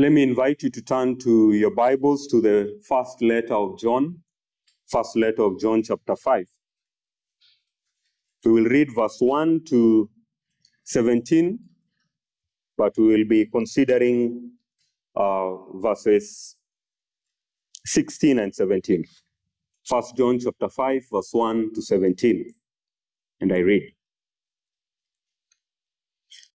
[0.00, 4.18] Let me invite you to turn to your Bibles to the first letter of John,
[4.86, 6.46] first letter of John, chapter 5.
[8.44, 10.08] We will read verse 1 to
[10.84, 11.58] 17,
[12.76, 14.52] but we will be considering
[15.16, 16.54] uh, verses
[17.84, 19.04] 16 and 17.
[19.84, 22.54] First John chapter 5, verse 1 to 17.
[23.40, 23.97] And I read.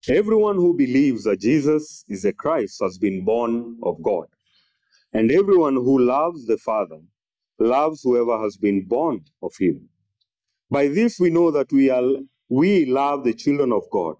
[0.10, 4.28] Everyone who believes that Jesus is the Christ has been born of God.
[5.14, 7.00] And everyone who loves the Father
[7.60, 9.88] loves whoever has been born of him.
[10.70, 12.04] By this we know that we are
[12.50, 14.16] we love the children of God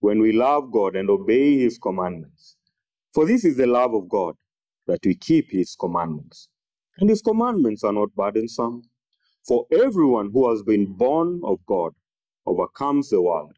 [0.00, 2.56] when we love God and obey his commandments.
[3.14, 4.34] For this is the love of God,
[4.86, 6.48] that we keep his commandments.
[6.98, 8.82] And his commandments are not burdensome.
[9.46, 11.92] For everyone who has been born of God
[12.46, 13.57] overcomes the world.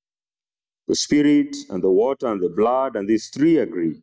[0.91, 4.01] the Spirit and the water and the blood, and these three agree.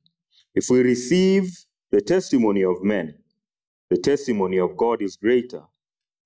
[0.55, 1.45] If we receive
[1.91, 3.15] the testimony of men,
[3.91, 5.65] the testimony of God is greater.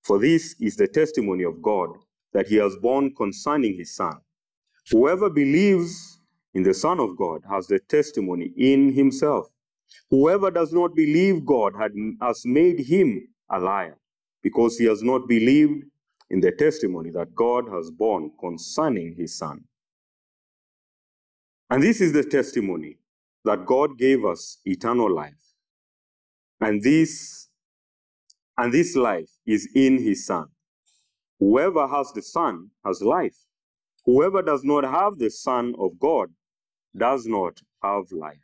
[0.04, 1.88] For this is the testimony of God
[2.32, 4.20] that he has borne concerning his Son.
[4.92, 6.20] Whoever believes
[6.54, 9.48] in the Son of God has the testimony in himself.
[10.10, 11.72] Whoever does not believe God
[12.20, 13.98] has made him a liar,
[14.44, 15.82] because he has not believed
[16.30, 19.64] in the testimony that God has borne concerning his Son.
[21.72, 22.98] And this is the testimony
[23.46, 25.32] that God gave us eternal life.
[26.60, 27.48] And this
[28.58, 30.48] and this life is in his son.
[31.40, 33.38] Whoever has the son has life.
[34.04, 36.28] Whoever does not have the son of God
[36.94, 38.36] does not have life.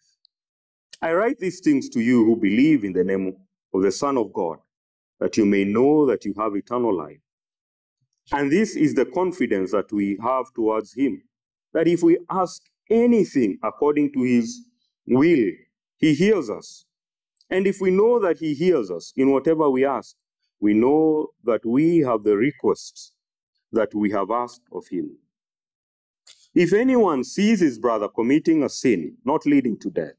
[1.03, 3.37] I write these things to you who believe in the name
[3.75, 4.57] of the son of God,
[5.21, 7.21] that you may know that you have eternal life.
[8.33, 11.23] And this is the confidence that we have towards him,
[11.75, 14.61] that if we ask anything according to his
[15.07, 15.51] will,
[15.99, 16.85] he hears us.
[17.51, 20.15] And if we know that he hears us in whatever we ask,
[20.61, 23.13] we know that we have the requests
[23.73, 25.17] that we have asked of him.
[26.55, 30.15] If anyone sees his brother committing a sin not leading to death,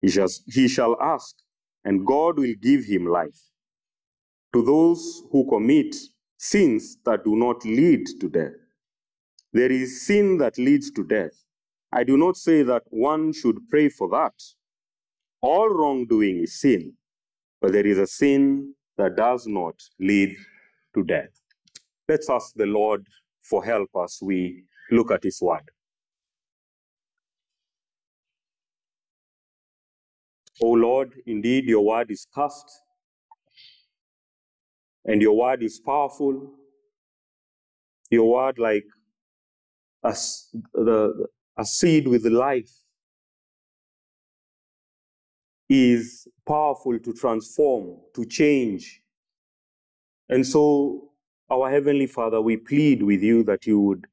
[0.00, 1.36] he shall, he shall ask,
[1.84, 3.40] and God will give him life.
[4.52, 5.96] To those who commit
[6.36, 8.52] sins that do not lead to death,
[9.52, 11.32] there is sin that leads to death.
[11.96, 14.34] I do not say that one should pray for that.
[15.40, 16.94] All wrongdoing is sin,
[17.60, 20.34] but there is a sin that does not lead
[20.94, 21.30] to death.
[22.08, 23.06] Let's ask the Lord
[23.42, 25.70] for help as we look at His Word.
[30.60, 32.66] O Lord, indeed your Word is cast,
[35.04, 36.54] and your Word is powerful.
[38.10, 38.84] Your Word, like
[40.04, 41.26] as the,
[41.56, 42.70] a seed with life
[45.68, 49.00] is powerful to transform, to change.
[50.28, 51.10] And so,
[51.50, 54.06] our Heavenly Father, we plead with you that you would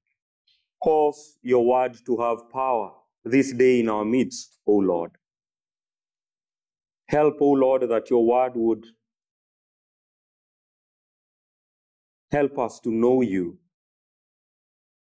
[0.84, 2.92] cause your word to have power
[3.24, 5.12] this day in our midst, O Lord.
[7.08, 8.86] Help, O Lord, that your word would
[12.32, 13.58] help us to know you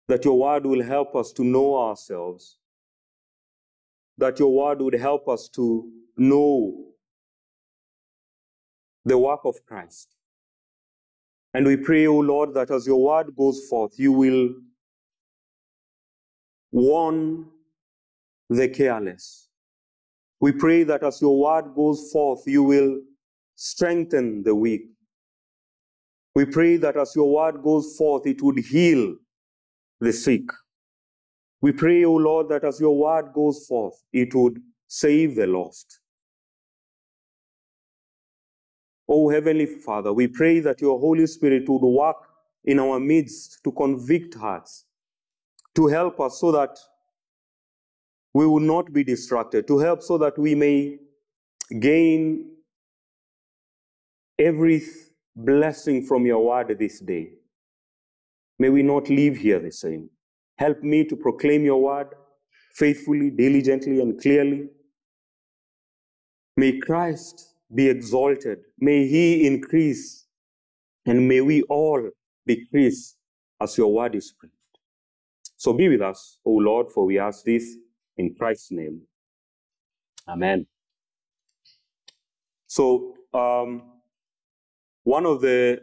[0.09, 2.59] that your word will help us to know ourselves,
[4.17, 6.87] that your word would help us to know
[9.05, 10.15] the work of Christ.
[11.55, 14.55] And we pray, O oh Lord, that as your word goes forth, you will
[16.73, 17.47] warn
[18.51, 19.49] the careless.
[20.41, 23.01] We pray that as your word goes forth, you will
[23.57, 24.83] strengthen the weak.
[26.35, 29.17] We pray that as your word goes forth, it would heal
[30.01, 30.43] the sick.
[31.61, 36.01] We pray, O Lord, that as your word goes forth, it would save the lost.
[39.09, 42.17] O Heavenly Father, we pray that your Holy Spirit would work
[42.65, 44.85] in our midst to convict hearts,
[45.75, 46.79] to help us so that
[48.35, 50.99] we will not be distracted, to help so that we may
[51.81, 52.51] gain
[54.39, 54.83] every
[55.35, 57.31] blessing from your word this day.
[58.59, 60.11] May we not leave here the same.
[60.57, 62.09] Help me to proclaim your word
[62.75, 64.69] faithfully, diligently, and clearly.
[66.57, 68.59] May Christ be exalted.
[68.79, 70.27] May he increase.
[71.07, 72.11] And may we all
[72.47, 73.17] decrease
[73.61, 74.55] as your word is preached.
[75.57, 77.77] So be with us, O Lord, for we ask this
[78.17, 79.03] in Christ's name.
[80.29, 80.67] Amen.
[82.67, 83.83] So, um,
[85.05, 85.81] one of the,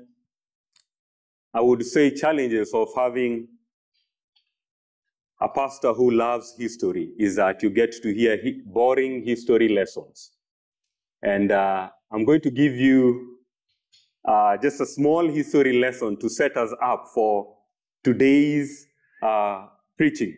[1.56, 3.48] I would say, challenges of having
[5.40, 10.32] a pastor who loves history is that you get to hear boring history lessons.
[11.24, 13.38] And uh, I'm going to give you
[14.26, 17.56] uh, just a small history lesson to set us up for
[18.04, 18.88] today's
[19.24, 19.68] uh,
[19.98, 20.36] preaching.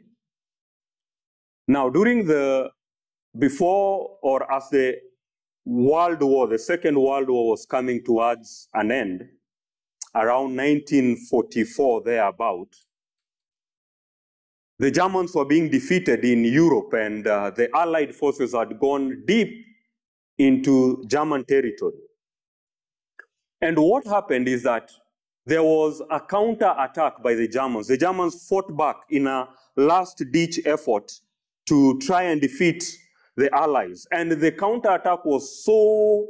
[1.68, 2.70] Now, during the,
[3.40, 4.98] before or as the
[5.66, 9.28] World War, the Second World War was coming towards an end,
[10.16, 12.76] around 1944, thereabout,
[14.80, 19.66] the Germans were being defeated in Europe and uh, the Allied forces had gone deep
[20.38, 21.98] into German territory.
[23.60, 24.92] And what happened is that
[25.48, 27.88] there was a counter attack by the Germans.
[27.88, 31.12] The Germans fought back in a last ditch effort
[31.68, 32.84] to try and defeat
[33.36, 34.06] the Allies.
[34.12, 36.28] And the counter attack was so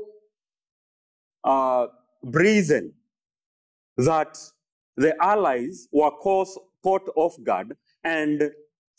[1.43, 1.87] uh,
[2.23, 2.93] brazen
[3.97, 4.37] that
[4.95, 6.49] the Allies were caught,
[7.15, 8.49] off guard and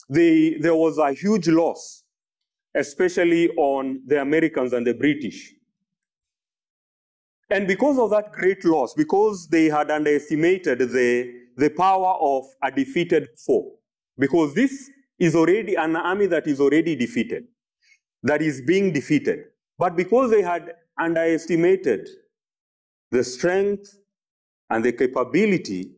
[0.09, 2.03] there was a huge loss,
[2.75, 5.53] especially on the Americans and the British.
[7.49, 12.71] And because of that great loss, because they had underestimated the, the power of a
[12.71, 13.71] defeated foe,
[14.17, 17.45] because this is already an army that is already defeated,
[18.21, 19.45] that is being defeated.
[19.79, 22.07] But because they had underestimated
[23.11, 23.97] the strength
[24.69, 25.91] and the capability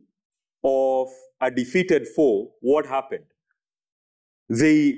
[0.64, 1.10] of
[1.42, 3.26] a defeated foe, what happened?
[4.50, 4.98] They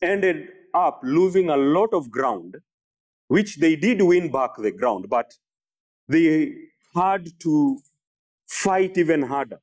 [0.00, 2.56] ended up losing a lot of ground,
[3.28, 5.32] which they did win back the ground, but
[6.08, 6.54] they
[6.94, 7.78] had to
[8.46, 9.60] fight even harder.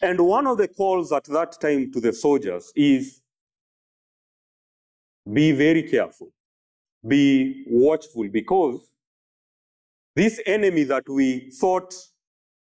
[0.00, 3.22] And one of the calls at that time to the soldiers is
[5.32, 6.32] be very careful,
[7.06, 8.90] be watchful, because
[10.14, 11.94] this enemy that we thought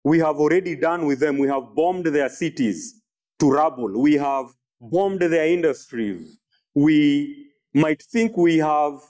[0.05, 3.01] we have already done with them, we have bombed their cities
[3.41, 4.47] to rubble, we have
[4.81, 4.89] hmm.
[4.91, 6.39] bombed their industries,
[6.75, 9.01] we might think we have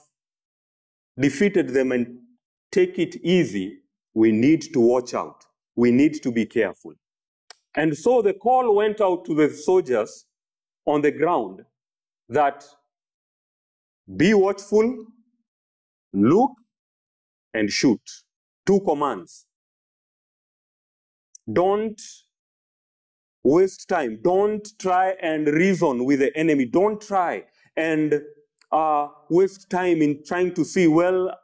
[1.19, 2.17] defeated them and
[2.71, 3.79] take it easy,
[4.13, 5.43] we need to watch out.
[5.75, 6.93] We need to be careful.
[7.75, 10.25] And so the call went out to the soldiers
[10.85, 11.61] on the ground
[12.29, 12.63] that
[14.15, 15.05] be watchful,
[16.13, 16.51] look,
[17.53, 18.01] and shoot.
[18.65, 19.45] Two commands.
[21.51, 22.01] Don't
[23.43, 24.19] waste time.
[24.23, 26.65] Don't try and reason with the enemy.
[26.65, 27.43] Don't try
[27.77, 28.21] and
[28.71, 31.37] uh, waste time in trying to see, well,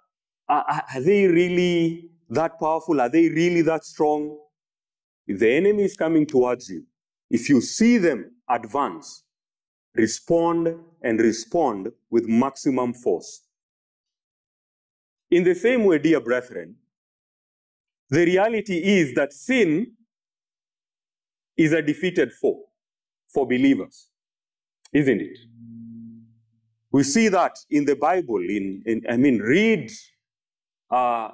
[0.50, 3.00] are, are they really that powerful?
[3.00, 4.38] Are they really that strong?
[5.28, 6.84] If the enemy is coming towards you,
[7.30, 9.24] if you see them advance,
[9.96, 13.42] respond and respond with maximum force.
[15.30, 16.76] In the same way, dear brethren,
[18.12, 19.94] the reality is that sin
[21.56, 22.66] is a defeated foe
[23.34, 24.10] for believers,
[24.92, 25.38] isn't it?
[26.92, 28.40] We see that in the Bible.
[28.40, 29.90] In, in I mean, read
[30.92, 31.30] uh,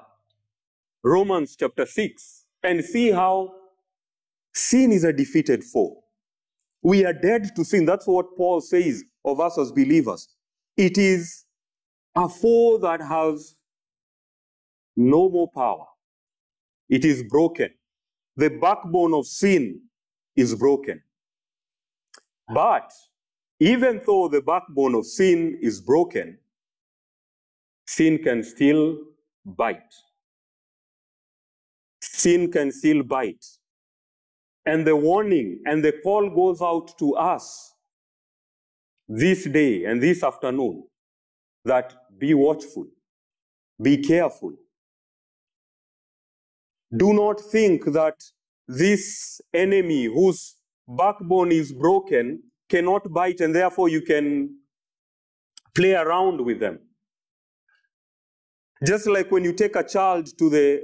[1.04, 3.54] Romans chapter 6 and see how
[4.54, 6.04] sin is a defeated foe.
[6.84, 7.86] We are dead to sin.
[7.86, 10.28] That's what Paul says of us as believers.
[10.78, 11.46] It is
[12.16, 13.56] a foe that has
[14.96, 15.86] no more power.
[16.90, 17.70] It is broken.
[18.36, 19.82] The backbone of sin
[20.36, 21.02] is broken.
[22.54, 22.92] But
[23.60, 26.38] even though the backbone of sin is broken,
[27.86, 28.98] sin can still
[29.46, 29.94] bite.
[32.02, 33.46] Sin can still bite.
[34.66, 37.74] And the warning and the call goes out to us
[39.08, 40.84] this day and this afternoon
[41.64, 42.88] that be watchful,
[43.82, 44.54] be careful.
[46.96, 48.16] Do not think that
[48.68, 50.56] this enemy whose
[50.88, 54.58] backbone is broken cannot bite and therefore you can
[55.76, 56.80] play around with them.
[58.86, 60.82] Just like when you take a child to the,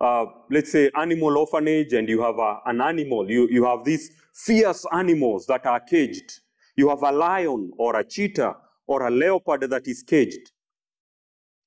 [0.00, 4.10] uh, let's say, animal orphanage and you have a, an animal, you, you have these
[4.34, 6.40] fierce animals that are caged.
[6.76, 10.52] You have a lion or a cheetah or a leopard that is caged.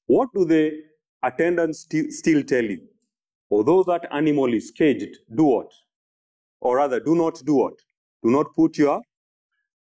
[0.08, 0.72] What do the
[1.24, 2.82] attendants sti- still tell you?
[3.56, 5.72] Although that animal is caged, do what?
[6.60, 7.78] Or rather, do not do what?
[8.22, 9.02] Do not put your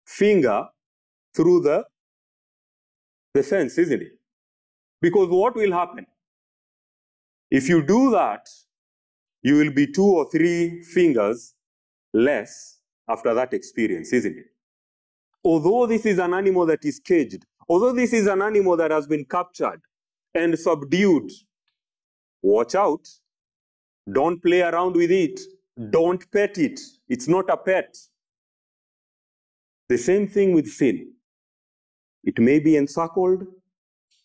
[0.05, 0.67] finger
[1.35, 1.83] through the,
[3.33, 4.19] the fence, isn't it?
[5.01, 6.05] Because what will happen?
[7.49, 8.47] If you do that,
[9.41, 11.55] you will be two or three fingers
[12.13, 12.79] less
[13.09, 14.45] after that experience, isn't it?
[15.43, 19.07] Although this is an animal that is caged, although this is an animal that has
[19.07, 19.81] been captured
[20.35, 21.31] and subdued,
[22.43, 23.07] watch out.
[24.11, 25.39] Don't play around with it.
[25.89, 26.79] Don't pet it.
[27.09, 27.97] It's not a pet.
[29.89, 31.13] The same thing with sin.
[32.23, 33.45] It may be encircled,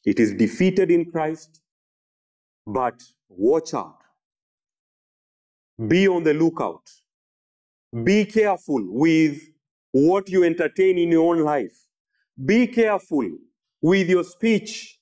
[0.04, 1.60] it is defeated in Christ,
[2.66, 3.98] but watch out.
[5.88, 6.88] Be on the lookout.
[8.04, 9.40] Be careful with
[9.92, 11.76] what you entertain in your own life.
[12.42, 13.28] Be careful
[13.82, 14.98] with your speech.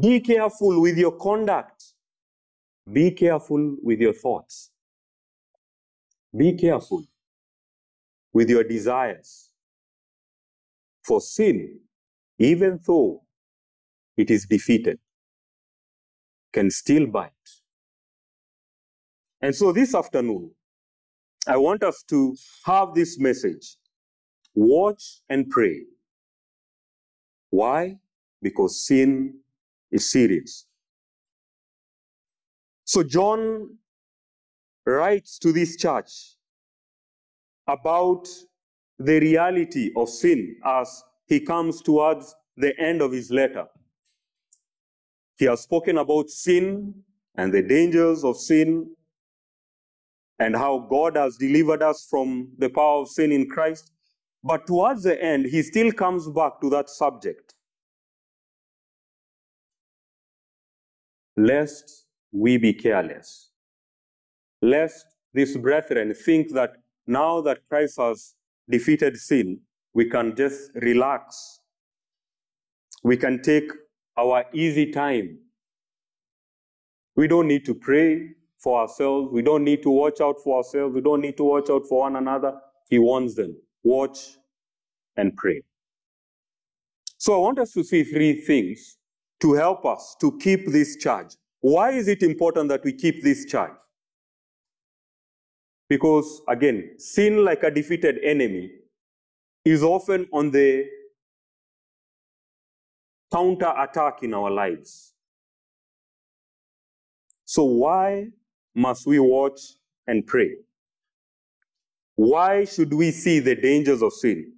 [0.00, 1.82] Be careful with your conduct.
[2.92, 4.70] Be careful with your thoughts.
[6.36, 7.04] Be careful
[8.32, 9.50] with your desires.
[11.04, 11.80] For sin,
[12.38, 13.22] even though
[14.16, 14.98] it is defeated,
[16.52, 17.32] can still bite.
[19.40, 20.50] And so this afternoon,
[21.46, 23.76] I want us to have this message
[24.54, 25.82] watch and pray.
[27.50, 27.98] Why?
[28.42, 29.40] Because sin
[29.90, 30.67] is serious.
[32.88, 33.76] So, John
[34.86, 36.36] writes to this church
[37.66, 38.26] about
[38.98, 43.66] the reality of sin as he comes towards the end of his letter.
[45.36, 46.94] He has spoken about sin
[47.34, 48.90] and the dangers of sin
[50.38, 53.92] and how God has delivered us from the power of sin in Christ.
[54.42, 57.54] But towards the end, he still comes back to that subject.
[61.36, 63.50] Lest we be careless.
[64.62, 66.72] Lest these brethren think that
[67.06, 68.34] now that Christ has
[68.68, 69.60] defeated sin,
[69.94, 71.60] we can just relax.
[73.02, 73.70] We can take
[74.16, 75.38] our easy time.
[77.16, 79.30] We don't need to pray for ourselves.
[79.32, 80.94] We don't need to watch out for ourselves.
[80.94, 82.54] We don't need to watch out for one another.
[82.90, 83.56] He wants them.
[83.82, 84.36] Watch
[85.16, 85.62] and pray.
[87.16, 88.98] So I want us to see three things
[89.40, 91.34] to help us to keep this charge.
[91.60, 93.72] Why is it important that we keep this charge?
[95.88, 98.70] Because again, sin like a defeated enemy
[99.64, 100.86] is often on the
[103.32, 105.14] counter attack in our lives.
[107.44, 108.28] So, why
[108.74, 109.60] must we watch
[110.06, 110.56] and pray?
[112.16, 114.52] Why should we see the dangers of sin?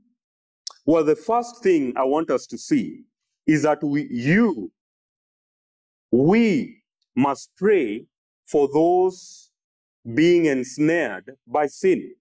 [0.86, 3.04] Well, the first thing I want us to see
[3.46, 4.72] is that we, you,
[6.10, 6.79] we
[7.14, 8.06] must pray
[8.46, 9.50] for those
[10.14, 12.14] being ensnared by sin.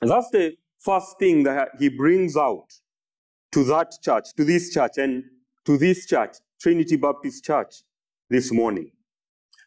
[0.00, 2.68] That's the first thing that he brings out
[3.52, 5.24] to that church, to this church, and
[5.64, 7.82] to this church, Trinity Baptist Church,
[8.28, 8.90] this morning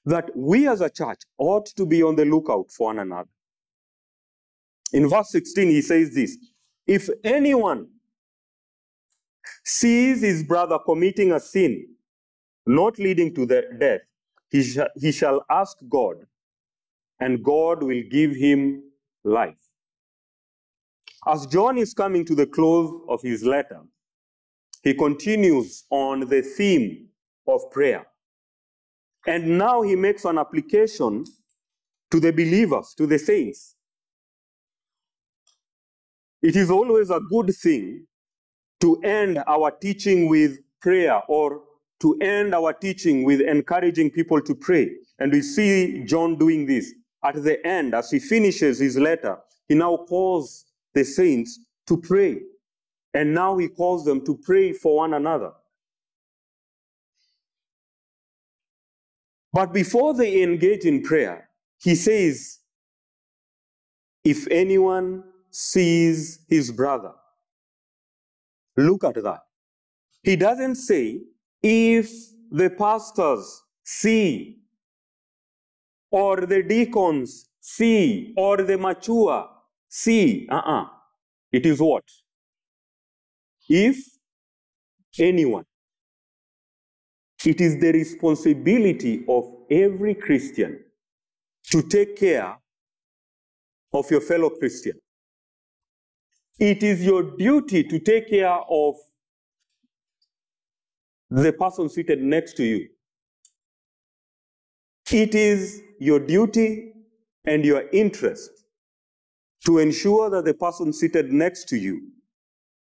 [0.06, 3.30] that we as a church ought to be on the lookout for one another.
[4.92, 6.38] In verse 16, he says this
[6.88, 7.88] If anyone
[9.64, 11.86] sees his brother committing a sin
[12.66, 14.02] not leading to the death,
[14.52, 16.18] he, sh- he shall ask God,
[17.20, 18.84] and God will give him
[19.24, 19.60] life.
[21.28, 23.82] As John is coming to the close of his letter,
[24.84, 27.10] he continues on the theme
[27.48, 28.08] of prayer.
[29.28, 31.26] And now he makes an application
[32.12, 33.76] to the believers, to the saints.
[36.42, 38.08] It is always a good thing
[38.82, 41.64] to end our teaching with prayer or
[42.02, 44.92] to end our teaching with encouraging people to pray.
[45.20, 46.94] And we see John doing this.
[47.24, 49.38] At the end, as he finishes his letter,
[49.68, 52.40] he now calls the saints to pray.
[53.14, 55.52] And now he calls them to pray for one another.
[59.52, 61.50] But before they engage in prayer,
[61.82, 62.60] he says,
[64.24, 67.14] if anyone sees his brother,
[68.78, 69.42] look at that.
[70.22, 71.22] He doesn't say,
[71.62, 72.10] if
[72.52, 74.60] the pastors see,
[76.12, 79.48] or the deacons see, or the mature
[79.88, 80.48] see.
[80.50, 80.86] Uh-uh.
[81.52, 82.04] It is what?
[83.68, 83.98] If
[85.20, 85.66] anyone.
[87.46, 90.84] It is the responsibility of every Christian
[91.72, 92.58] to take care
[93.94, 95.00] of your fellow Christian.
[96.60, 98.96] It is your duty to take care of
[101.32, 102.90] the person seated next to you.
[105.12, 106.94] It is your duty
[107.46, 108.52] and your interest
[109.66, 112.12] to ensure that the person seated next to you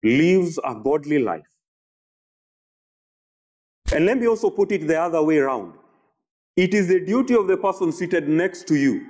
[0.04, 1.46] lives a godly life
[3.92, 5.74] And let me also put it the other way around.
[6.56, 9.06] It is the duty of the person seated next to you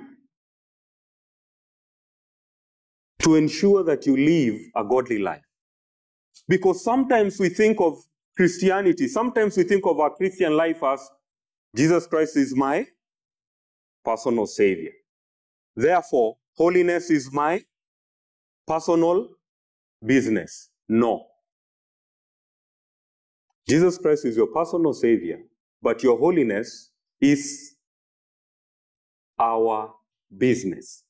[3.21, 5.43] to ensure that you live a godly life.
[6.47, 7.97] Because sometimes we think of
[8.39, 11.09] Christianity, sometimes we think of our Christian life as
[11.75, 12.87] Jesus Christ is my
[14.05, 14.91] personal Savior.
[15.75, 17.61] Therefore, holiness is my
[18.65, 19.27] personal
[20.05, 20.69] business.
[20.87, 21.25] No.
[23.67, 25.39] Jesus Christ is your personal Savior,
[25.81, 27.75] but your holiness is
[29.37, 29.93] our
[30.37, 31.03] business.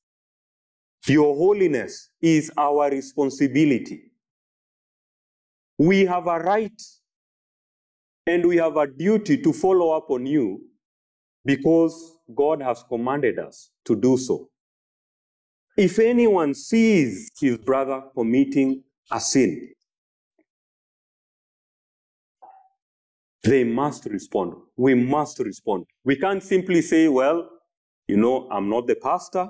[1.06, 4.02] Your holiness is our responsibility.
[5.78, 6.82] We have a right
[8.30, 10.62] and we have a duty to follow up on you
[11.44, 14.50] because God has commanded us to do so.
[15.76, 19.72] If anyone sees his brother committing a sin,
[23.44, 24.54] they must respond.
[24.76, 25.86] We must respond.
[26.04, 27.50] We can't simply say, well,
[28.08, 29.50] you know, I'm not the pastor,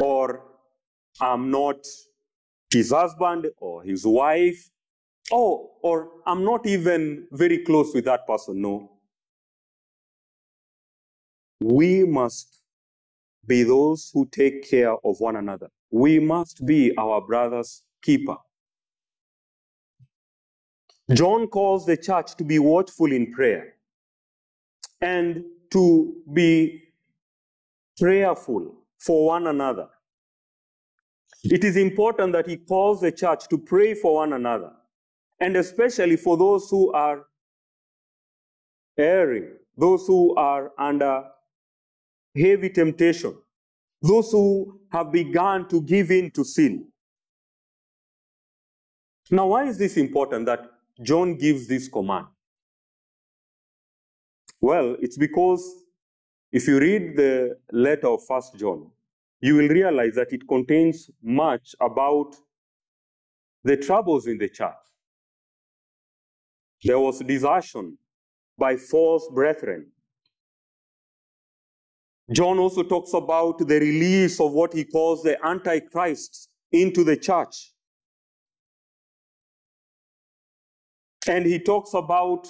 [0.00, 0.44] or
[1.20, 1.76] I'm not
[2.72, 4.70] his husband or his wife,
[5.32, 8.60] oh, or I'm not even very close with that person.
[8.60, 8.92] No.
[11.60, 12.60] We must
[13.46, 15.68] be those who take care of one another.
[15.90, 18.36] We must be our brother's keeper.
[21.12, 23.74] John calls the church to be watchful in prayer
[25.00, 26.82] and to be
[27.98, 29.88] prayerful for one another.
[31.44, 34.72] It is important that he calls the church to pray for one another,
[35.40, 37.24] and especially for those who are
[38.98, 41.24] erring, those who are under
[42.34, 43.36] heavy temptation,
[44.00, 46.88] those who have begun to give in to sin.
[49.30, 50.70] Now, why is this important that
[51.02, 52.26] John gives this command?
[54.60, 55.84] Well, it's because
[56.52, 58.90] if you read the letter of First John,
[59.40, 62.36] you will realize that it contains much about
[63.64, 64.72] the troubles in the church.
[66.82, 67.98] There was desertion
[68.58, 69.90] by false brethren.
[72.32, 77.72] John also talks about the release of what he calls the antichrists into the church.
[81.28, 82.46] And he talks about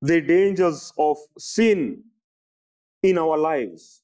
[0.00, 2.02] the dangers of sin
[3.02, 4.02] in our lives.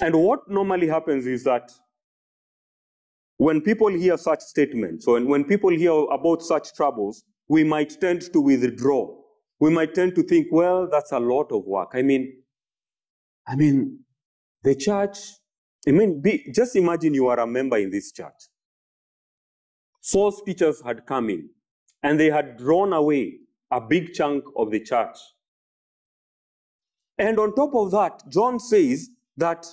[0.00, 1.70] And what normally happens is that
[3.42, 8.32] when people hear such statements, or when people hear about such troubles, we might tend
[8.32, 9.16] to withdraw.
[9.58, 11.90] We might tend to think, well, that's a lot of work.
[11.94, 12.40] I mean,
[13.44, 14.04] I mean,
[14.62, 15.18] the church,
[15.88, 18.48] I mean, be, just imagine you are a member in this church.
[20.00, 21.50] False teachers had come in
[22.00, 23.38] and they had drawn away
[23.72, 25.16] a big chunk of the church.
[27.18, 29.66] And on top of that, John says that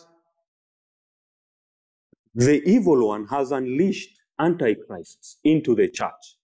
[2.36, 6.38] the evil one has unleashed antichrists into the church.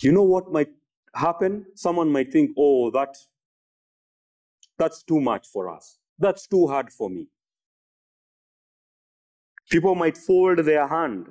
[0.00, 0.68] You know what might
[1.14, 1.64] happen?
[1.74, 3.16] Someone might think, oh, that,
[4.76, 5.98] that's too much for us.
[6.18, 7.28] That's too hard for me.
[9.70, 11.28] People might fold their hand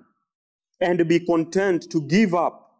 [0.81, 2.71] and be content to give up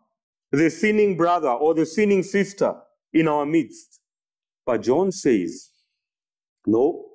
[0.51, 2.75] the sinning brother or the sinning sister
[3.13, 3.99] in our midst.
[4.65, 5.69] But John says,
[6.65, 7.05] no,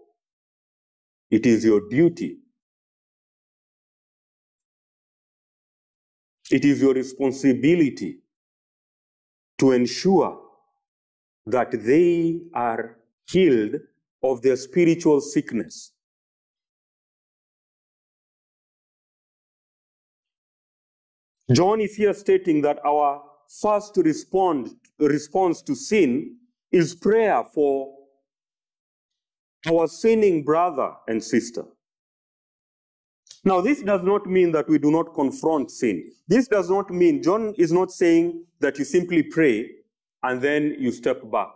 [1.31, 2.39] it is your duty.
[6.51, 8.21] It is your responsibility
[9.59, 10.41] to ensure
[11.47, 12.97] that they are
[13.29, 13.77] healed
[14.23, 15.93] of their spiritual sickness.
[21.53, 23.23] John is here stating that our
[23.61, 26.37] first respond, response to sin
[26.71, 27.98] is prayer for
[29.67, 31.65] our sinning brother and sister.
[33.45, 36.11] Now, this does not mean that we do not confront sin.
[36.27, 39.71] This does not mean, John is not saying that you simply pray
[40.23, 41.49] and then you step back.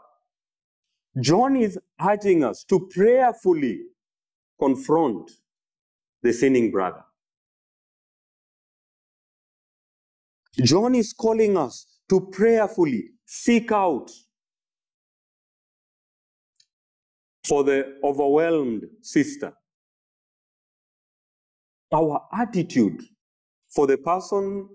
[1.21, 3.83] John is urging us to prayerfully
[4.59, 5.31] confront
[6.23, 7.05] the sinning brother.
[10.63, 14.11] John is calling us to prayerfully seek out
[17.45, 19.53] for the overwhelmed sister.
[21.93, 23.03] Our attitude
[23.69, 24.69] for the person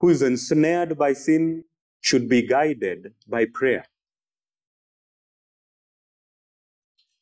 [0.00, 1.64] who is ensnared by sin
[2.00, 3.84] should be guided by prayer.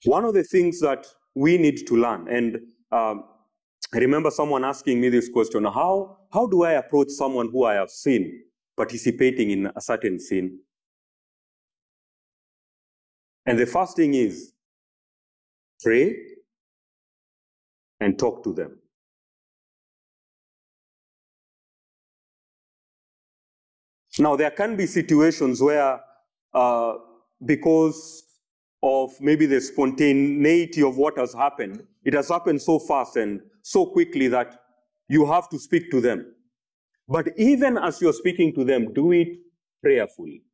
[0.05, 2.59] One of the things that we need to learn, and
[2.91, 3.25] um,
[3.93, 7.75] I remember someone asking me this question how, how do I approach someone who I
[7.75, 8.43] have seen
[8.77, 10.61] participating in a certain sin?
[13.51, 14.53] And the first thing is
[15.83, 16.15] pray
[17.99, 18.79] and talk to them.
[24.21, 26.01] Now, there can be situations where,
[26.55, 26.95] uh,
[27.45, 28.23] because
[28.85, 33.85] of maybe the spontaneity of what has happened, it has happened so fast and so
[33.85, 34.61] quickly that
[35.09, 36.37] you have to speak to them.
[37.09, 39.39] But even as you're speaking to them, do it
[39.83, 40.45] prayerfully.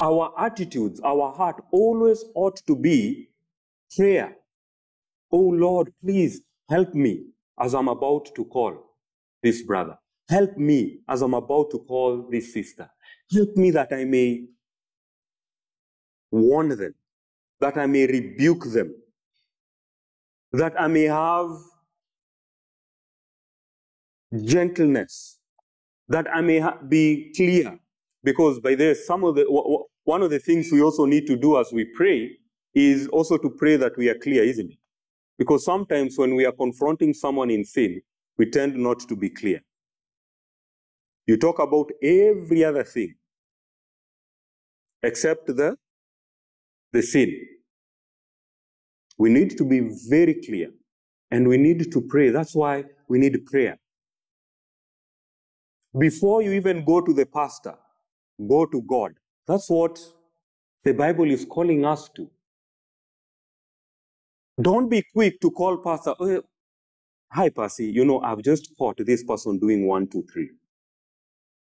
[0.00, 3.30] Our attitudes, our heart always ought to be
[3.96, 4.36] prayer.
[5.32, 7.26] Oh Lord, please help me
[7.60, 8.76] as I'm about to call
[9.42, 9.98] this brother.
[10.28, 12.90] Help me as I'm about to call this sister.
[13.32, 14.46] Help me that I may
[16.30, 16.94] warn them,
[17.60, 18.94] that I may rebuke them,
[20.52, 21.50] that I may have
[24.44, 25.38] gentleness,
[26.08, 27.78] that I may ha- be clear.
[28.24, 29.46] Because by this, some of the
[30.04, 32.36] one of the things we also need to do as we pray
[32.74, 34.78] is also to pray that we are clear, isn't it?
[35.38, 38.00] Because sometimes when we are confronting someone in sin,
[38.38, 39.60] we tend not to be clear.
[41.26, 43.14] You talk about every other thing
[45.02, 45.76] except the,
[46.92, 47.32] the sin.
[49.18, 50.70] We need to be very clear
[51.30, 52.30] and we need to pray.
[52.30, 53.78] That's why we need prayer.
[55.98, 57.74] Before you even go to the pastor,
[58.48, 59.12] go to God.
[59.50, 59.98] That's what
[60.84, 62.30] the Bible is calling us to.
[64.62, 66.14] Don't be quick to call pastor.
[66.20, 66.42] Oh,
[67.32, 67.86] hi, Percy.
[67.86, 70.50] You know, I've just caught this person doing one, two, three.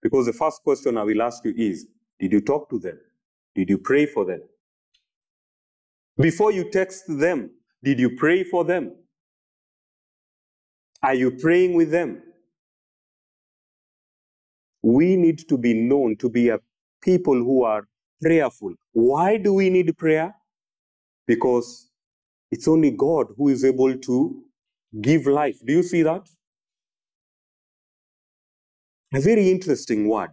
[0.02, 1.86] Because the first question I will ask you is
[2.20, 2.98] Did you talk to them?
[3.54, 4.42] Did you pray for them?
[6.18, 7.52] Before you text them,
[7.84, 8.96] did you pray for them?
[11.04, 12.24] Are you praying with them?
[14.82, 16.60] We need to be known to be a
[17.06, 17.88] people who are
[18.22, 18.74] prayerful.
[18.94, 20.36] Why do we need prayer?
[21.28, 21.90] Because
[22.52, 24.44] it's only God who is able to
[25.02, 25.60] give life.
[25.66, 26.28] Do you see that?
[29.14, 30.32] A very interesting word.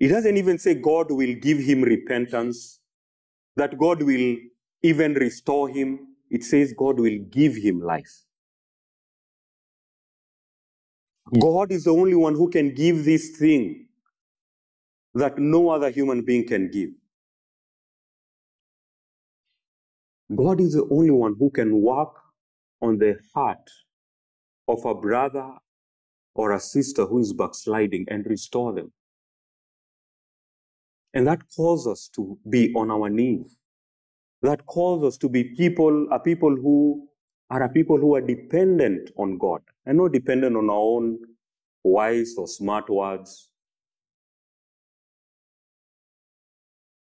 [0.00, 2.80] It doesn't even say God will give him repentance,
[3.56, 4.36] that God will
[4.82, 6.00] even restore him.
[6.30, 8.24] It says God will give him life.
[11.40, 13.87] God is the only one who can give this thing
[15.18, 16.90] that no other human being can give.
[20.34, 22.14] God is the only one who can work
[22.82, 23.70] on the heart
[24.68, 25.50] of a brother
[26.34, 28.92] or a sister who is backsliding and restore them.
[31.14, 33.56] And that calls us to be on our knees.
[34.42, 37.08] That calls us to be people, a people who
[37.50, 41.18] are a people who are dependent on God and not dependent on our own
[41.82, 43.47] wise or smart words,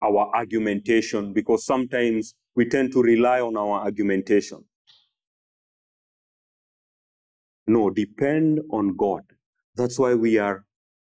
[0.01, 4.63] our argumentation, because sometimes we tend to rely on our argumentation.
[7.67, 9.23] No, depend on God.
[9.75, 10.65] That's why we are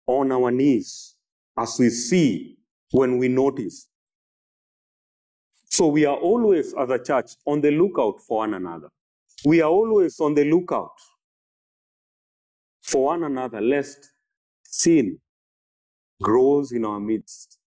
[0.06, 1.16] on our knees
[1.58, 2.58] as we see
[2.90, 3.88] when we notice.
[5.66, 8.88] So we are always, as a church, on the lookout for one another.
[9.44, 10.98] We are always on the lookout
[12.82, 14.12] for one another, lest
[14.62, 15.18] sin
[16.22, 17.58] grows in our midst.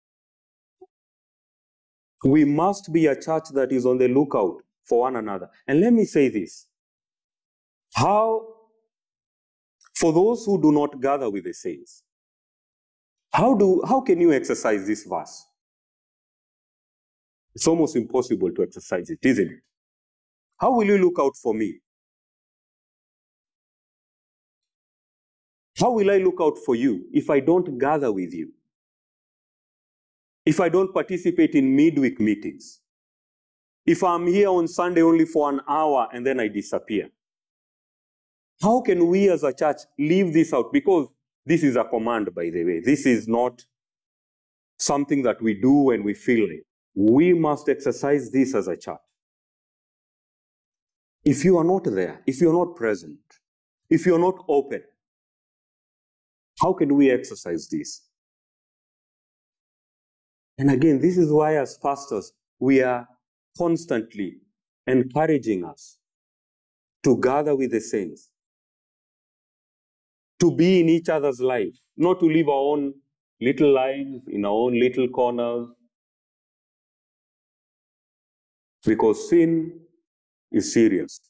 [2.24, 5.48] We must be a church that is on the lookout for one another.
[5.66, 6.66] And let me say this
[7.94, 8.46] how
[9.96, 12.04] for those who do not gather with the saints,
[13.32, 15.44] how, do, how can you exercise this verse?
[17.54, 19.60] It's almost impossible to exercise it, isn't it?
[20.58, 21.80] How will you look out for me?
[25.78, 28.52] How will I look out for you if I don't gather with you?
[30.48, 32.80] If I don't participate in midweek meetings?
[33.84, 37.10] If I'm here on Sunday only for an hour and then I disappear?
[38.62, 40.72] How can we as a church leave this out?
[40.72, 41.08] Because
[41.44, 42.80] this is a command, by the way.
[42.80, 43.62] This is not
[44.78, 46.64] something that we do when we feel it.
[46.94, 48.96] We must exercise this as a church.
[51.26, 53.18] If you are not there, if you're not present,
[53.90, 54.82] if you're not open,
[56.58, 58.07] how can we exercise this?
[60.58, 63.06] And again, this is why as pastors, we are
[63.56, 64.38] constantly
[64.86, 65.98] encouraging us
[67.04, 68.30] to gather with the saints,
[70.40, 72.94] to be in each other's life, not to live our own
[73.40, 75.68] little lives in our own little corners.
[78.84, 79.80] Because sin
[80.50, 81.20] is serious.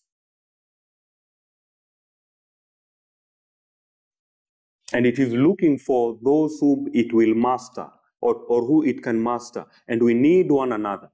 [4.92, 7.88] And it is looking for those whom it will master
[8.20, 9.66] or, or who it can master.
[9.86, 11.10] And we need one another.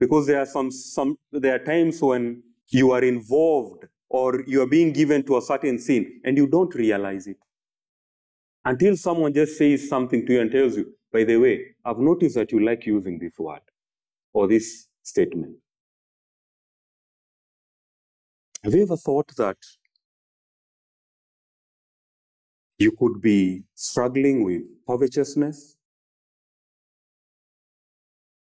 [0.00, 4.66] Because there are some, some there are times when you are involved or you are
[4.66, 7.38] being given to a certain sin and you don't realize it.
[8.64, 12.34] Until someone just says something to you and tells you, by the way, I've noticed
[12.36, 13.60] that you like using this word
[14.32, 15.56] or this statement.
[18.62, 19.56] Have you ever thought that
[22.78, 25.76] you could be struggling with covetousness?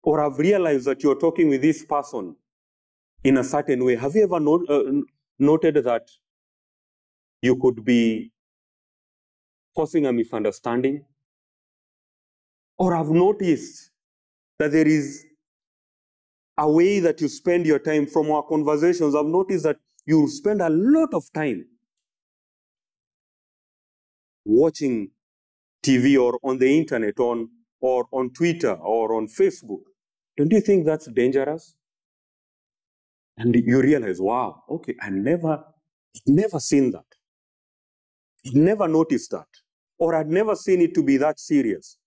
[0.03, 2.37] Or have realized that you're talking with this person
[3.23, 3.97] in a certain way.
[3.97, 4.83] Have you ever not, uh,
[5.39, 6.11] noted that
[7.41, 8.33] you could be
[9.75, 11.05] causing a misunderstanding?
[12.77, 13.91] Or have noticed
[14.59, 15.25] that there is
[16.59, 19.15] a way that you spend your time from our conversations.
[19.15, 21.67] I've noticed that you spend a lot of time
[24.45, 25.11] watching
[25.85, 27.49] TV or on the internet on,
[27.81, 29.83] or on Twitter or on Facebook.
[30.37, 31.77] Don't you think that's dangerous?
[33.37, 35.65] And you realize, wow, okay, I never,
[36.27, 37.05] never seen that.
[38.47, 39.47] I'd never noticed that.
[39.99, 41.99] Or I'd never seen it to be that serious.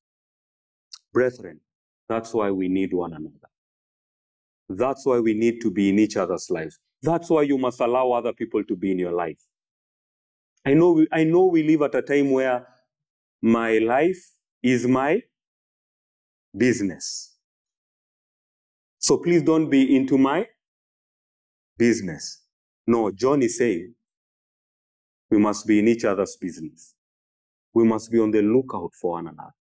[1.14, 1.60] Brethren,
[2.08, 3.50] that's why we need one another.
[4.70, 6.80] That's why we need to be in each other's lives.
[7.02, 9.40] That's why you must allow other people to be in your life.
[10.68, 12.68] I know we, I know we live at a time where
[13.42, 14.22] my life
[14.62, 15.22] is my
[16.58, 17.38] business.
[19.00, 20.46] So please don't be into my
[21.78, 22.44] business.
[22.86, 23.94] No, John is saying
[25.32, 26.96] we must be in each other's business.
[27.74, 29.56] We must be on the lookout for one another.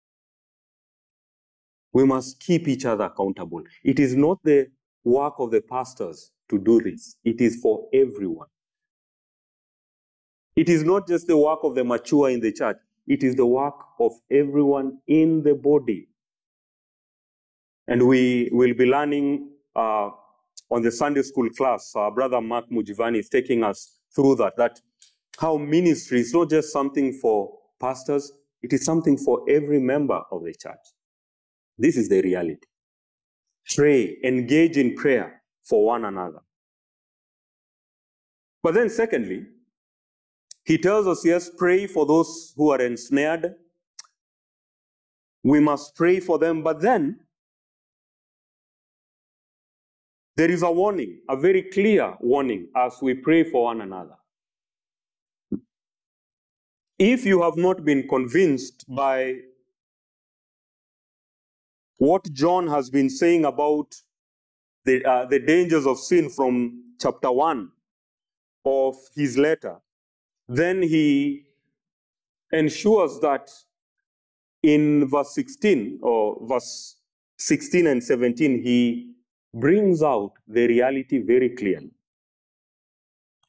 [1.91, 3.63] We must keep each other accountable.
[3.83, 4.67] It is not the
[5.03, 8.47] work of the pastors to do this, it is for everyone.
[10.55, 13.45] It is not just the work of the mature in the church, it is the
[13.45, 16.07] work of everyone in the body.
[17.87, 20.11] And we will be learning uh,
[20.71, 24.79] on the Sunday school class, our brother Mark Mujivani is taking us through that, that
[25.39, 30.43] how ministry is not just something for pastors, it is something for every member of
[30.43, 30.79] the church.
[31.77, 32.67] This is the reality.
[33.75, 36.41] Pray, engage in prayer for one another.
[38.61, 39.45] But then, secondly,
[40.65, 43.56] he tells us, yes, pray for those who are ensnared.
[45.43, 47.19] We must pray for them, but then
[50.38, 54.15] there is a warning, a very clear warning as we pray for one another.
[56.97, 59.36] If you have not been convinced by
[61.97, 63.93] what John has been saying about
[64.86, 67.69] the, uh, the dangers of sin from chapter 1
[68.65, 69.78] of his letter,
[70.47, 71.45] then he
[72.51, 73.49] ensures that
[74.62, 76.97] in verse 16 or verse
[77.38, 79.13] 16 and 17, he
[79.53, 81.91] brings out the reality very clearly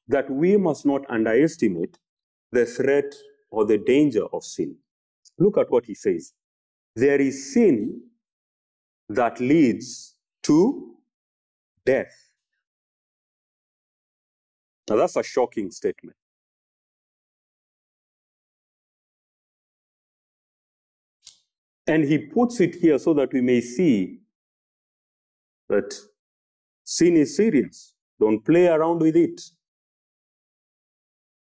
[0.08, 1.98] that we must not underestimate
[2.52, 3.14] the threat
[3.50, 4.76] or the danger of sin.
[5.38, 6.32] Look at what he says.
[6.94, 8.02] There is sin
[9.08, 10.94] that leads to
[11.84, 12.12] death.
[14.88, 16.16] Now that's a shocking statement.
[21.86, 24.20] And he puts it here so that we may see
[25.68, 25.94] that
[26.84, 27.94] sin is serious.
[28.18, 29.40] Don't play around with it.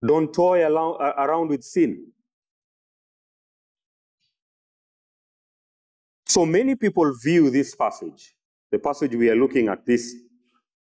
[0.05, 2.11] Don't toy uh, around with sin.
[6.27, 8.35] So many people view this passage,
[8.71, 10.15] the passage we are looking at this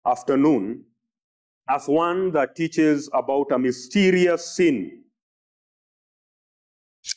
[0.05, 0.83] afternoon,
[1.67, 5.03] as one that teaches about a mysterious sin.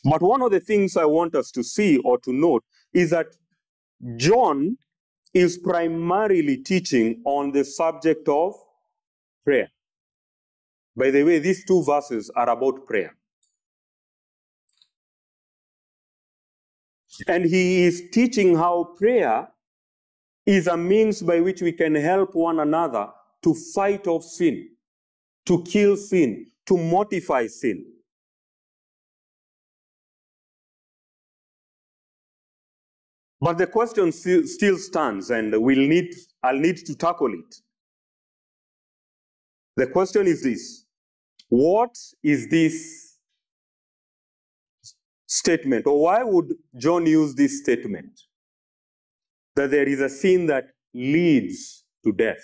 [0.03, 3.27] But one of the things I want us to see or to note is that
[4.17, 4.77] John
[5.33, 8.55] is primarily teaching on the subject of
[9.43, 9.69] prayer.
[10.95, 13.15] By the way, these two verses are about prayer.
[17.27, 19.47] And he is teaching how prayer
[20.45, 23.07] is a means by which we can help one another
[23.43, 24.69] to fight off sin,
[25.45, 27.85] to kill sin, to mortify sin.
[33.41, 37.55] But the question still stands, and we'll need, I'll need to tackle it.
[39.75, 40.85] The question is this
[41.49, 43.17] What is this
[45.27, 48.21] statement, or why would John use this statement?
[49.55, 52.43] That there is a sin that leads to death.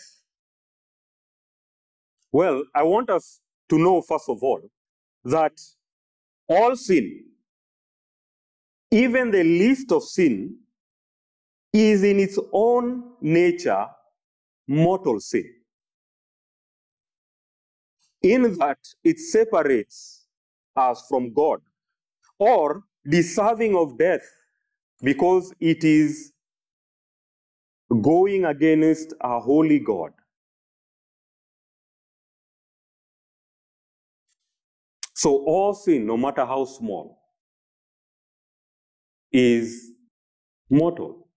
[2.31, 4.61] Well, I want us to know, first of all,
[5.25, 5.53] that
[6.47, 7.25] all sin,
[8.89, 10.57] even the least of sin,
[11.73, 13.87] is in its own nature
[14.67, 15.45] mortal sin.
[18.23, 20.25] In that it separates
[20.75, 21.61] us from God
[22.39, 24.23] or deserving of death
[25.01, 26.33] because it is
[28.01, 30.11] going against a holy God.
[35.15, 37.19] So all sin, no matter how small,
[39.31, 39.91] is
[40.69, 41.27] mortal.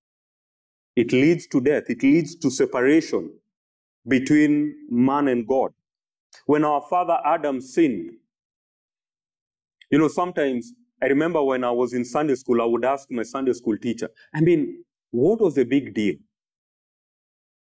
[0.96, 1.84] It leads to death.
[1.88, 3.32] It leads to separation
[4.06, 5.72] between man and God.
[6.46, 8.12] When our father Adam sinned,
[9.90, 13.22] you know, sometimes I remember when I was in Sunday school, I would ask my
[13.22, 16.16] Sunday school teacher, I mean, what was the big deal?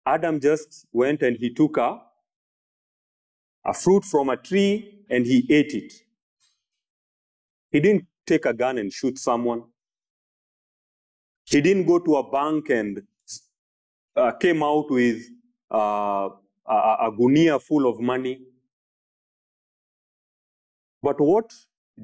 [0.05, 2.01] Adam just went and he took a,
[3.65, 5.93] a fruit from a tree and he ate it.
[7.71, 9.63] He didn't take a gun and shoot someone.
[11.45, 13.03] He didn't go to a bank and
[14.15, 15.23] uh, came out with
[15.73, 16.29] uh,
[16.67, 18.41] a, a gunia full of money.
[21.01, 21.51] But what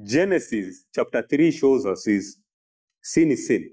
[0.02, 2.38] Genesis chapter 3 shows us is
[3.02, 3.70] sin is sin.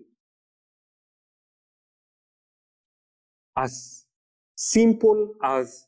[3.57, 4.05] As
[4.55, 5.87] simple as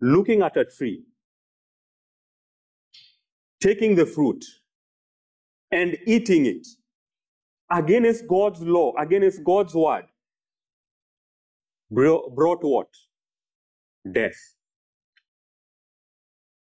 [0.00, 1.02] looking at a tree,
[3.60, 4.44] taking the fruit,
[5.72, 6.66] and eating it
[7.70, 10.04] against God's law, against God's word,
[11.90, 12.88] brought what?
[14.10, 14.54] Death.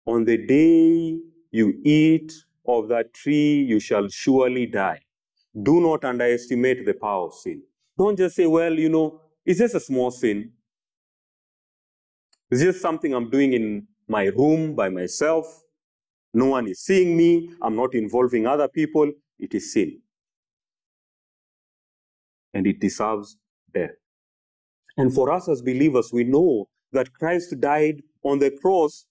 [0.05, 1.19] On the day
[1.51, 2.33] you eat
[2.67, 5.01] of that tree, you shall surely die.
[5.61, 7.63] Do not underestimate the power of sin.
[7.97, 10.51] Don't just say, well, you know, it's just a small sin.
[12.51, 15.63] It's just something I'm doing in my room by myself.
[16.33, 17.51] No one is seeing me.
[17.61, 19.11] I'm not involving other people.
[19.39, 19.99] It is sin.
[22.53, 23.37] And it deserves
[23.73, 23.91] death.
[24.97, 29.05] And for us as believers, we know that Christ died on the cross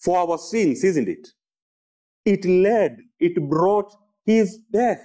[0.00, 1.28] for our sins, isn't it?
[2.24, 3.94] It led, it brought
[4.26, 5.02] his death.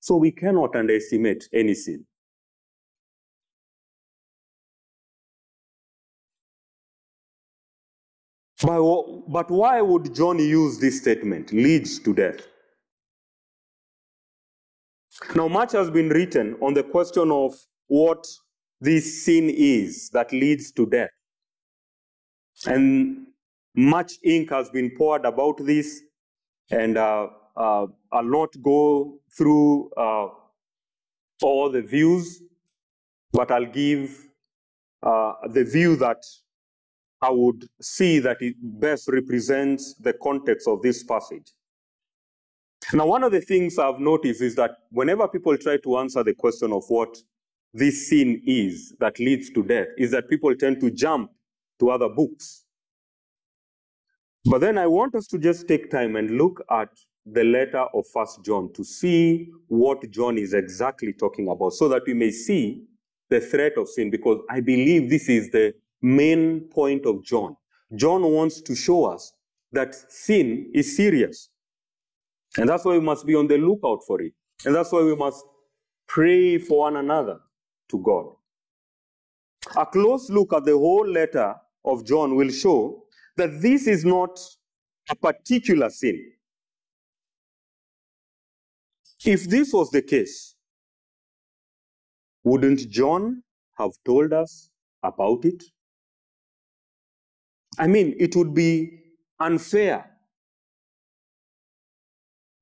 [0.00, 2.06] So we cannot underestimate any sin.
[8.62, 12.46] But why would John use this statement, leads to death?
[15.34, 17.54] Now, much has been written on the question of
[17.90, 18.24] what
[18.80, 21.10] this sin is that leads to death.
[22.66, 23.26] And
[23.74, 26.00] much ink has been poured about this,
[26.70, 27.26] and uh,
[27.56, 30.28] uh, I'll not go through uh,
[31.42, 32.40] all the views,
[33.32, 34.28] but I'll give
[35.02, 36.22] uh, the view that
[37.20, 41.52] I would see that it best represents the context of this passage.
[42.92, 46.34] Now, one of the things I've noticed is that whenever people try to answer the
[46.34, 47.16] question of what
[47.72, 51.30] this sin is that leads to death, is that people tend to jump
[51.78, 52.64] to other books.
[54.44, 56.88] But then I want us to just take time and look at
[57.26, 62.02] the letter of First John to see what John is exactly talking about so that
[62.06, 62.84] we may see
[63.28, 67.56] the threat of sin because I believe this is the main point of John.
[67.94, 69.32] John wants to show us
[69.72, 71.50] that sin is serious.
[72.56, 74.32] And that's why we must be on the lookout for it.
[74.64, 75.44] And that's why we must
[76.08, 77.38] pray for one another
[77.90, 78.26] to God.
[79.76, 83.04] A close look at the whole letter of John will show
[83.36, 84.38] that this is not
[85.10, 86.32] a particular sin.
[89.24, 90.54] If this was the case,
[92.42, 93.42] wouldn't John
[93.76, 94.70] have told us
[95.02, 95.62] about it?
[97.78, 99.00] I mean, it would be
[99.38, 100.10] unfair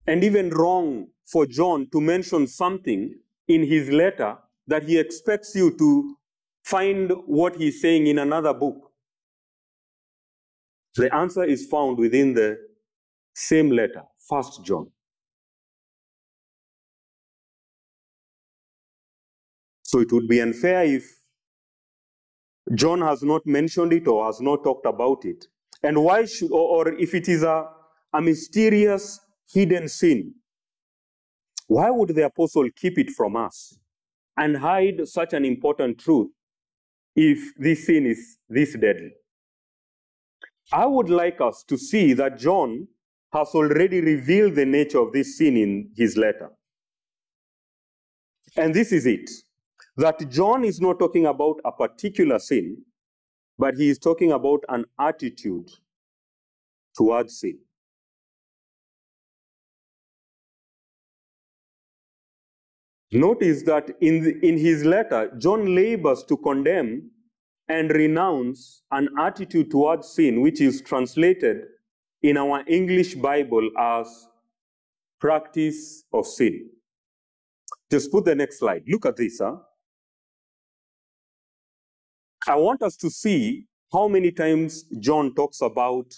[0.07, 3.15] and even wrong for John to mention something
[3.47, 4.39] in his letter
[4.69, 6.17] that he expects you to
[6.63, 8.93] find what he's saying in another book.
[10.95, 12.59] The answer is found within the
[13.35, 14.91] same letter, First John.
[19.83, 21.05] So it would be unfair if
[22.75, 25.47] John has not mentioned it or has not talked about it.
[25.83, 27.71] And why should, or, or if it is a,
[28.13, 29.19] a mysterious
[29.51, 30.35] hidden sin,
[31.69, 33.79] why would the apostle keep it from us
[34.39, 36.31] and hide such an important truth
[37.15, 39.11] if this sin is this deadly?
[40.73, 42.89] I would like us to see that John
[43.33, 46.51] has already revealed the nature of this sin in his letter.
[48.57, 49.29] And this is it
[49.97, 52.79] that John is not talking about a particular sin,
[53.59, 55.71] but he is talking about an attitude
[56.97, 57.59] towards sin.
[63.11, 67.11] Notice that in, the, in his letter, John labors to condemn
[67.69, 71.63] and renounce an attitude towards sin, which is translated
[72.23, 74.29] in our English Bible as
[75.21, 76.69] practice of sin.
[77.91, 78.83] Just put the next slide.
[78.87, 79.39] Look at this.
[79.43, 79.57] Huh?
[82.47, 86.13] I want us to see how many times John talks about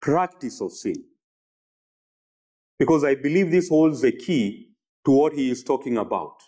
[0.00, 0.96] practice of sin.
[2.78, 4.73] Because I believe this holds the key
[5.04, 6.42] to what he is talking about.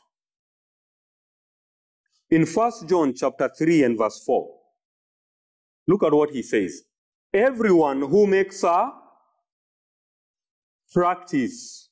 [2.31, 4.49] In 1 John chapter 3 and verse 4,
[5.87, 6.83] look at what he says.
[7.33, 8.93] Everyone who makes a
[10.93, 11.91] practice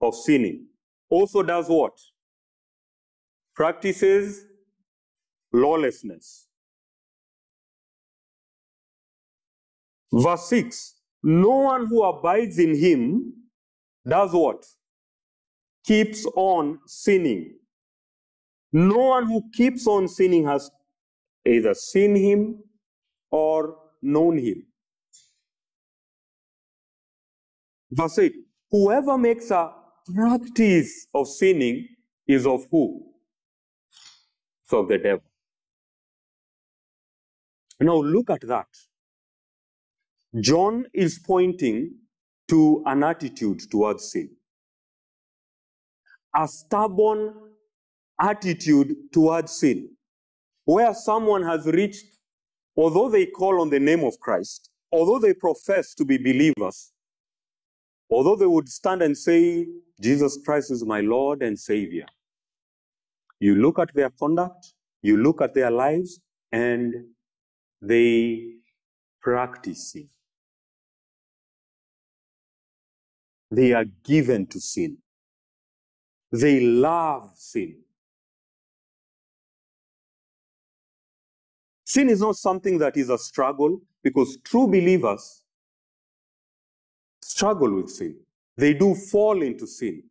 [0.00, 0.66] of sinning
[1.08, 1.98] also does what?
[3.54, 4.44] Practices
[5.52, 6.48] lawlessness.
[10.12, 13.32] Verse 6 No one who abides in him
[14.08, 14.64] does what?
[15.84, 17.54] Keeps on sinning.
[18.72, 20.70] No one who keeps on sinning has
[21.46, 22.58] either seen him
[23.30, 24.66] or known him.
[27.90, 28.32] Verse 8
[28.70, 29.72] Whoever makes a
[30.12, 31.88] practice of sinning
[32.26, 33.06] is of who?
[34.64, 35.22] So of the devil.
[37.80, 38.66] Now look at that.
[40.40, 41.94] John is pointing
[42.48, 44.30] to an attitude towards sin.
[46.34, 47.34] A stubborn
[48.20, 49.90] attitude towards sin,
[50.64, 52.06] where someone has reached,
[52.76, 56.92] although they call on the name of Christ, although they profess to be believers,
[58.10, 59.66] although they would stand and say,
[60.00, 62.06] Jesus Christ is my Lord and Savior,
[63.40, 66.20] you look at their conduct, you look at their lives,
[66.50, 66.94] and
[67.82, 68.54] they
[69.20, 70.08] practice sin.
[73.50, 74.98] They are given to sin.
[76.34, 77.76] They love sin.
[81.84, 85.44] Sin is not something that is a struggle because true believers
[87.22, 88.16] struggle with sin.
[88.56, 90.02] They do fall into sin,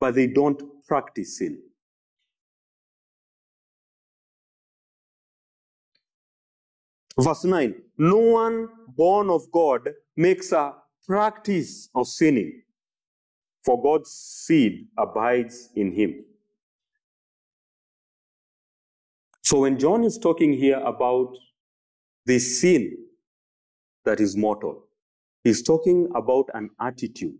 [0.00, 1.60] but they don't practice sin.
[7.20, 10.74] Verse 9 No one born of God makes a
[11.06, 12.62] practice of sinning,
[13.66, 16.24] for God's seed abides in him.
[19.42, 21.36] So when John is talking here about
[22.26, 22.96] the sin
[24.04, 24.84] that is mortal,
[25.42, 27.38] he's talking about an attitude.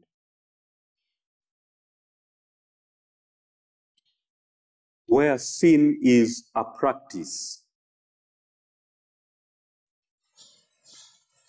[5.07, 7.63] Where sin is a practice.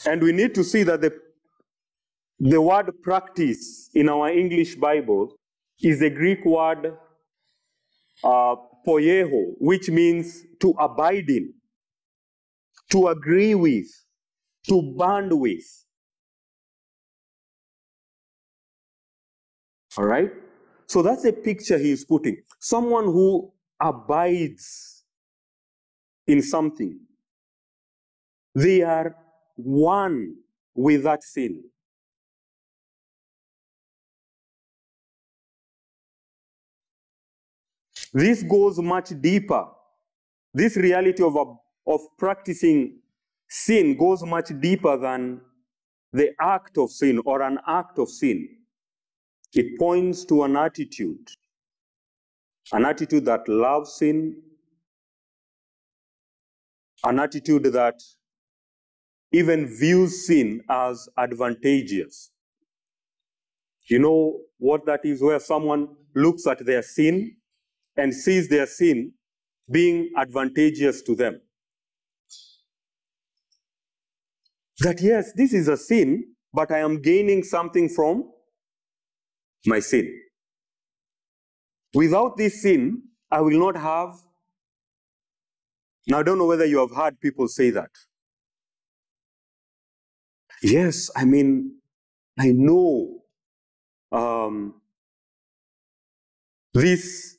[0.05, 1.26] And we need to see that the,
[2.39, 5.35] the word practice in our English Bible
[5.81, 6.97] is the Greek word
[8.23, 11.53] uh, poieo, which means to abide in,
[12.91, 13.88] to agree with,
[14.67, 15.63] to bond with.
[19.97, 20.31] All right?
[20.88, 22.38] So that's a picture he is putting.
[22.59, 25.03] Someone who abides
[26.27, 26.99] in something.
[28.55, 29.15] They are
[29.55, 30.35] one
[30.75, 31.63] with that sin.
[38.18, 39.68] This goes much deeper.
[40.51, 41.38] This reality of,
[41.86, 42.97] of practicing
[43.47, 45.39] sin goes much deeper than
[46.11, 48.49] the act of sin or an act of sin.
[49.53, 51.30] It points to an attitude,
[52.72, 54.41] an attitude that loves sin,
[57.03, 58.01] an attitude that
[59.32, 62.32] even views sin as advantageous.
[63.88, 65.22] You know what that is?
[65.22, 67.36] Where someone looks at their sin
[67.97, 69.13] and sees their sin
[69.71, 71.41] being advantageous to them.
[74.79, 78.31] That yes, this is a sin, but I am gaining something from
[79.65, 80.07] my sin.
[81.93, 84.15] Without this sin, I will not have.
[86.07, 87.91] Now, I don't know whether you have heard people say that.
[90.63, 91.77] Yes, I mean,
[92.39, 93.21] I know
[94.11, 94.81] um,
[96.73, 97.36] this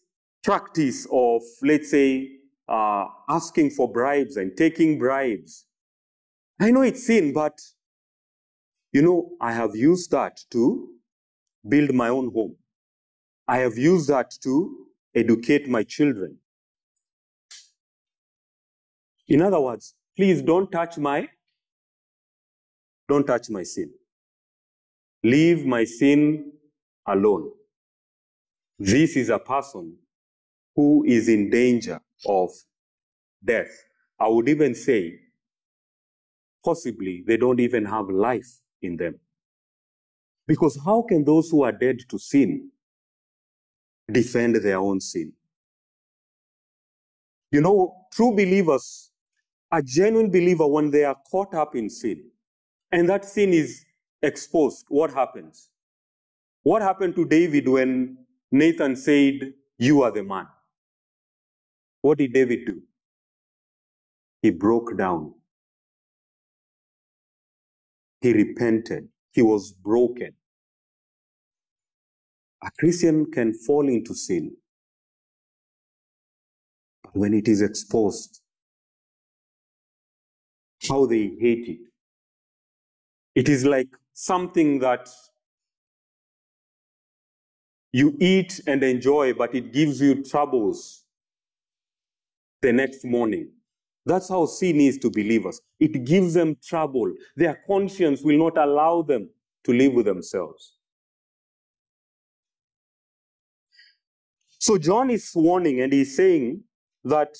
[0.48, 2.26] practice of, let's say,
[2.70, 5.66] uh, asking for bribes and taking bribes.
[6.58, 7.60] I know it's sin, but
[8.94, 10.88] you know, I have used that to
[11.68, 12.56] build my own home.
[13.46, 16.38] I have used that to educate my children.
[19.28, 21.28] In other words, please don't touch my
[23.06, 23.90] don't touch my sin.
[25.22, 26.52] Leave my sin
[27.06, 27.50] alone.
[28.78, 29.96] This is a person
[30.78, 32.50] who is in danger of
[33.44, 33.66] death.
[34.20, 35.18] I would even say,
[36.64, 38.46] possibly, they don't even have life
[38.80, 39.18] in them.
[40.46, 42.70] Because how can those who are dead to sin
[44.08, 45.32] defend their own sin?
[47.50, 49.10] You know, true believers,
[49.72, 52.22] a genuine believer, when they are caught up in sin,
[52.92, 53.84] and that sin is
[54.22, 55.70] exposed, what happens?
[56.62, 58.18] What happened to David when
[58.52, 60.46] Nathan said, You are the man?
[62.02, 62.82] What did David do?
[64.42, 65.34] He broke down.
[68.20, 69.08] He repented.
[69.32, 70.32] He was broken.
[72.62, 74.56] A Christian can fall into sin.
[77.04, 78.40] But when it is exposed,
[80.88, 81.80] how they hate it.
[83.34, 85.08] It is like something that
[87.92, 91.04] you eat and enjoy, but it gives you troubles
[92.62, 93.50] the next morning.
[94.04, 95.60] That's how sin is to believers.
[95.78, 97.12] It gives them trouble.
[97.36, 99.28] Their conscience will not allow them
[99.64, 100.76] to live with themselves.
[104.58, 106.62] So John is warning and he's saying
[107.04, 107.36] that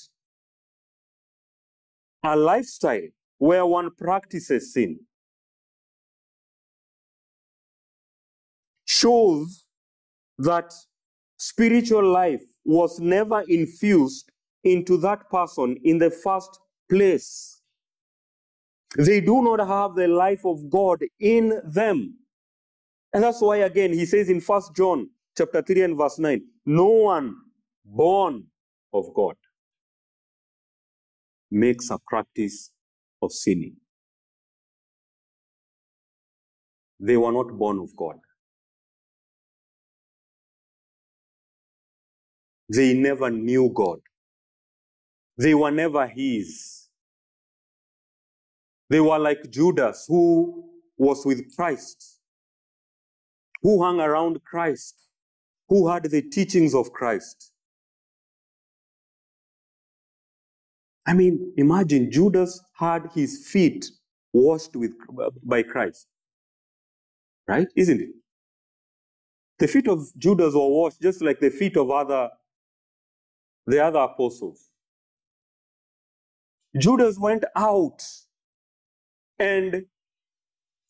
[2.23, 3.07] a lifestyle
[3.37, 4.99] where one practices sin
[8.85, 9.65] shows
[10.37, 10.73] that
[11.37, 14.28] spiritual life was never infused
[14.63, 17.61] into that person in the first place.
[18.97, 22.15] They do not have the life of God in them.
[23.13, 26.85] And that's why again he says in First John chapter 3 and verse 9, no
[26.85, 27.35] one
[27.85, 28.45] born
[28.93, 29.35] of God
[31.51, 32.71] makes a practice
[33.21, 33.75] of sinning.
[36.99, 38.17] They were not born of God.
[42.73, 43.99] They never knew God.
[45.39, 46.89] They were never His.
[48.89, 50.65] They were like Judas, who
[50.97, 52.19] was with Christ,
[53.61, 54.95] who hung around Christ,
[55.69, 57.53] who had the teachings of Christ.
[61.07, 63.85] I mean, imagine Judas had his feet
[64.33, 64.91] washed with,
[65.43, 66.07] by Christ.
[67.47, 67.67] Right?
[67.77, 68.09] Isn't it?
[69.59, 72.29] The feet of Judas were washed just like the feet of other
[73.65, 74.68] the other apostles.
[76.77, 78.03] Judas went out
[79.39, 79.85] and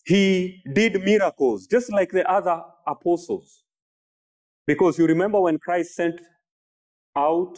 [0.05, 3.63] he did miracles just like the other apostles.
[4.67, 6.21] Because you remember when Christ sent
[7.15, 7.57] out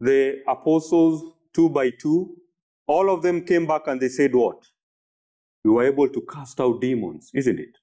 [0.00, 2.36] the apostles two by two,
[2.86, 4.62] all of them came back and they said, What?
[5.64, 7.76] We were able to cast out demons, isn't it?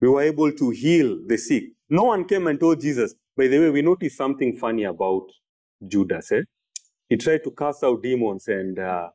[0.00, 1.64] We were able to heal the sick.
[1.88, 5.26] No one came and told Jesus, by the way, we noticed something funny about
[5.86, 6.32] Judas.
[6.32, 6.42] Eh?
[7.08, 9.10] He tried to cast out demons and uh,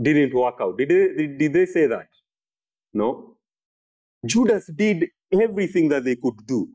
[0.00, 0.78] didn't work out.
[0.78, 2.08] Did they, did they say that?
[2.94, 3.36] No.
[4.26, 6.68] Judas did everything that they could do.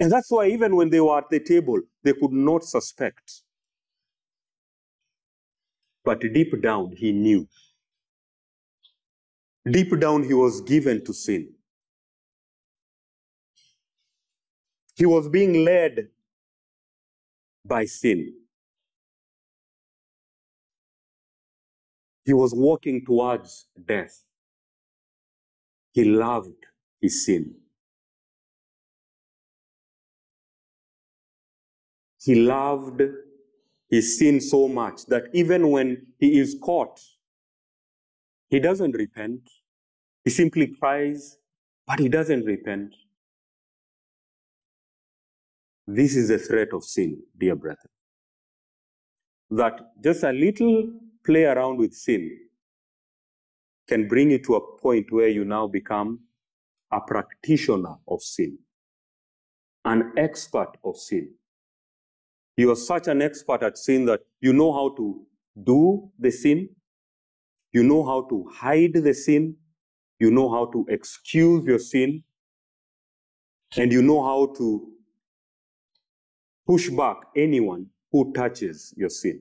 [0.00, 3.42] And that's why even when they were at the table, they could not suspect.
[6.04, 7.48] But deep down, he knew.
[9.70, 11.50] Deep down, he was given to sin.
[14.96, 16.08] He was being led
[17.66, 18.32] by sin.
[22.24, 24.24] He was walking towards death.
[25.92, 26.66] He loved
[27.00, 27.54] his sin.
[32.22, 33.02] He loved
[33.88, 37.00] his sin so much that even when he is caught,
[38.48, 39.48] he doesn't repent.
[40.24, 41.38] He simply cries,
[41.86, 42.94] but he doesn't repent.
[45.86, 47.90] This is the threat of sin, dear brethren.
[49.50, 50.92] That just a little
[51.24, 52.38] play around with sin
[53.86, 56.20] can bring you to a point where you now become
[56.92, 58.58] a practitioner of sin,
[59.84, 61.32] an expert of sin.
[62.56, 65.24] You are such an expert at sin that you know how to
[65.62, 66.68] do the sin,
[67.72, 69.56] you know how to hide the sin,
[70.18, 72.24] you know how to excuse your sin,
[73.76, 74.95] and you know how to
[76.66, 79.40] push back anyone who touches your sin.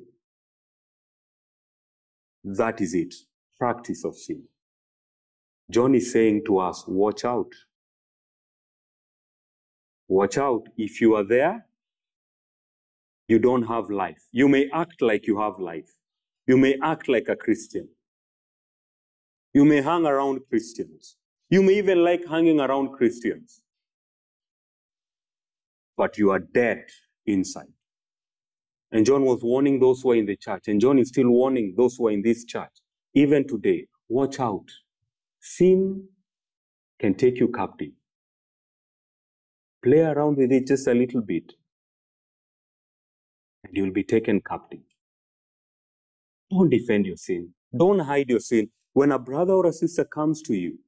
[2.44, 3.16] That is it.
[3.60, 4.44] Practice of sin.
[5.72, 7.54] John is saying to us, watch out.
[10.08, 10.64] Watch out.
[10.78, 11.66] If you are there,
[13.28, 14.24] you don't have life.
[14.32, 15.92] You may act like you have life.
[16.48, 17.90] You may act like a Christian.
[19.54, 21.18] You may hang around Christians.
[21.50, 23.62] You may even like hanging around Christians.
[25.98, 26.86] but you are dead
[27.28, 27.74] inside.
[28.92, 31.74] And John was warning those who are in the church, and John is still warning
[31.78, 32.72] those who are in this church.
[33.14, 34.66] Even today, watch out.
[35.42, 36.08] Sin
[37.00, 37.92] can take you captive.
[39.84, 41.54] Play around with it just a little bit,
[43.64, 44.82] and you'll be taken captive.
[46.52, 47.54] Don't defend your sin.
[47.78, 48.70] Don't hide your sin.
[48.94, 50.80] When a brother or a sister comes to you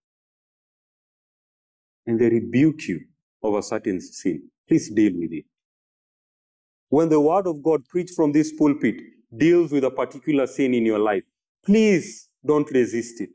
[2.05, 3.01] and they rebuke you
[3.43, 5.45] a certain sin, please deal with it.
[6.89, 8.95] When the word of God preached from this pulpit
[9.35, 11.23] deals with a particular sin in your life,
[11.65, 13.29] please don't resist it.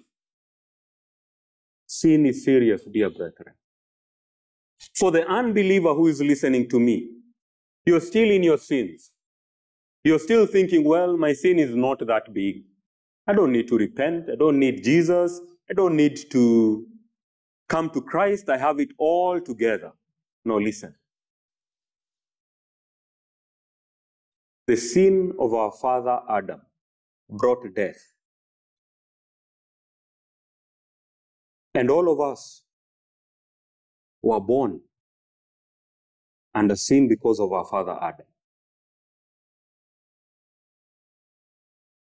[1.86, 3.54] Sin is serious, dear brethren.
[4.96, 7.10] For the unbeliever who is listening to me,
[7.84, 9.10] you're still in your sins.
[10.04, 12.64] You're still thinking, well, my sin is not that big.
[13.26, 14.30] I don't need to repent.
[14.30, 15.40] I don't need Jesus.
[15.70, 16.86] I don't need to
[17.68, 18.48] come to Christ.
[18.48, 19.92] I have it all together.
[20.44, 20.94] No, listen.
[24.66, 26.62] The sin of our father Adam
[27.30, 28.00] brought death.
[31.74, 32.62] And all of us
[34.22, 34.80] were born
[36.54, 38.26] under sin because of our father Adam.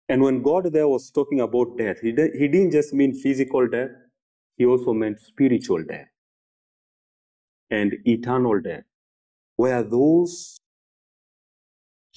[0.10, 3.68] And when God there was talking about death, he, de- he didn't just mean physical
[3.68, 3.92] death,
[4.58, 6.08] he also meant spiritual death
[7.72, 8.84] and eternal death,
[9.58, 10.60] where those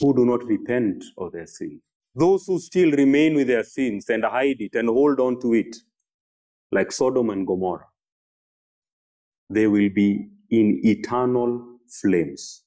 [0.00, 1.80] who do not repent of their sins,
[2.14, 5.76] those who still remain with their sins and hide it and hold on to it,
[6.72, 7.88] like Sodom and Gomorrah,
[9.50, 12.64] they will be in eternal flames.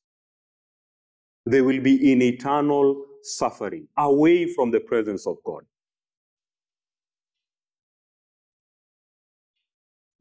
[1.45, 5.63] They will be in eternal suffering, away from the presence of God.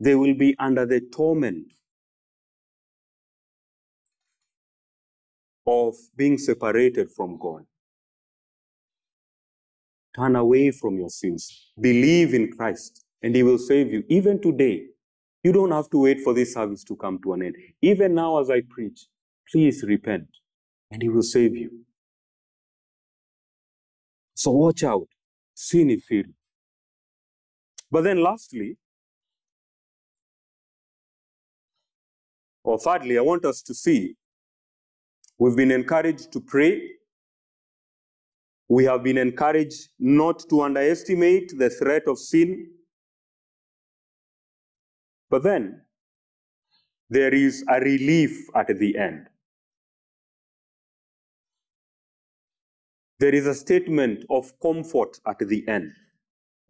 [0.00, 1.72] They will be under the torment
[5.66, 7.64] of being separated from God.
[10.14, 11.70] Turn away from your sins.
[11.80, 14.04] Believe in Christ, and He will save you.
[14.08, 14.84] Even today,
[15.42, 17.56] you don't have to wait for this service to come to an end.
[17.80, 19.06] Even now, as I preach,
[19.50, 20.28] please repent,
[20.90, 21.70] and He will save you.
[24.34, 25.08] So watch out.
[25.54, 26.30] Sin is serious.
[27.90, 28.76] But then, lastly,
[32.64, 34.16] or thirdly, I want us to see
[35.38, 36.80] we've been encouraged to pray.
[38.68, 42.70] We have been encouraged not to underestimate the threat of sin.
[45.30, 45.82] But then,
[47.10, 49.26] there is a relief at the end.
[53.18, 55.92] There is a statement of comfort at the end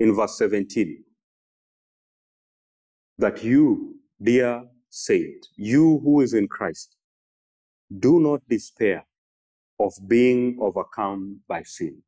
[0.01, 1.05] in verse 17
[3.19, 6.97] that you, dear saint, you who is in Christ,
[7.99, 9.05] do not despair
[9.79, 12.03] of being overcome by sin.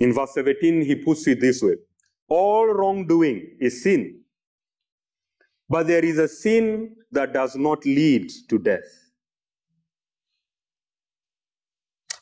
[0.00, 1.74] In verse 17, he puts it this way
[2.28, 4.20] All wrongdoing is sin,
[5.68, 9.02] but there is a sin that does not lead to death.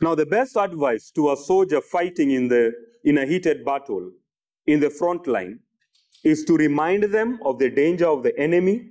[0.01, 2.73] Now, the best advice to a soldier fighting in, the,
[3.05, 4.11] in a heated battle
[4.67, 5.61] in the front line
[6.25, 8.89] is to remind them of the danger of the enemy,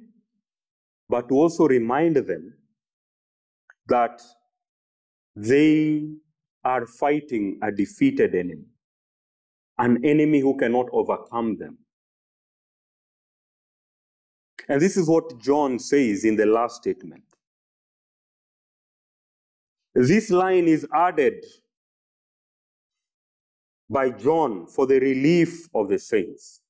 [1.10, 2.54] but to also remind them
[3.88, 4.22] that
[5.36, 6.08] they
[6.64, 8.66] are fighting a defeated enemy,
[9.80, 11.78] an enemy who cannot overcome them.
[14.68, 17.24] And this is what John says in the last statement.
[19.96, 21.44] This line is added
[23.90, 26.62] by John for the relief of the saints,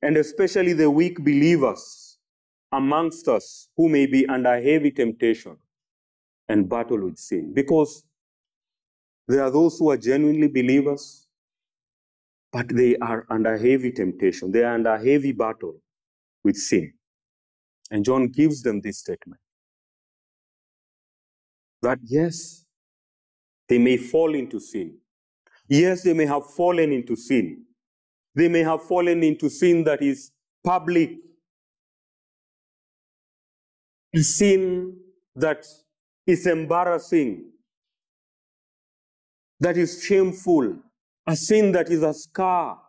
[0.00, 2.05] and especially the weak believers
[2.76, 5.56] amongst us who may be under heavy temptation
[6.48, 7.52] and battle with sin.
[7.54, 8.04] Because
[9.28, 11.26] there are those who are genuinely believers,
[12.52, 15.76] but they are under heavy temptation, they are under heavy battle
[16.44, 16.92] with sin.
[17.90, 19.40] And John gives them this statement
[21.82, 22.64] that yes,
[23.68, 24.98] they may fall into sin.
[25.68, 27.64] Yes, they may have fallen into sin.
[28.34, 30.30] They may have fallen into sin that is
[30.64, 31.16] public,
[34.14, 34.96] a sin
[35.34, 35.66] that
[36.26, 37.44] is embarrassing,
[39.60, 40.76] that is shameful,
[41.26, 42.80] a sin that is a scar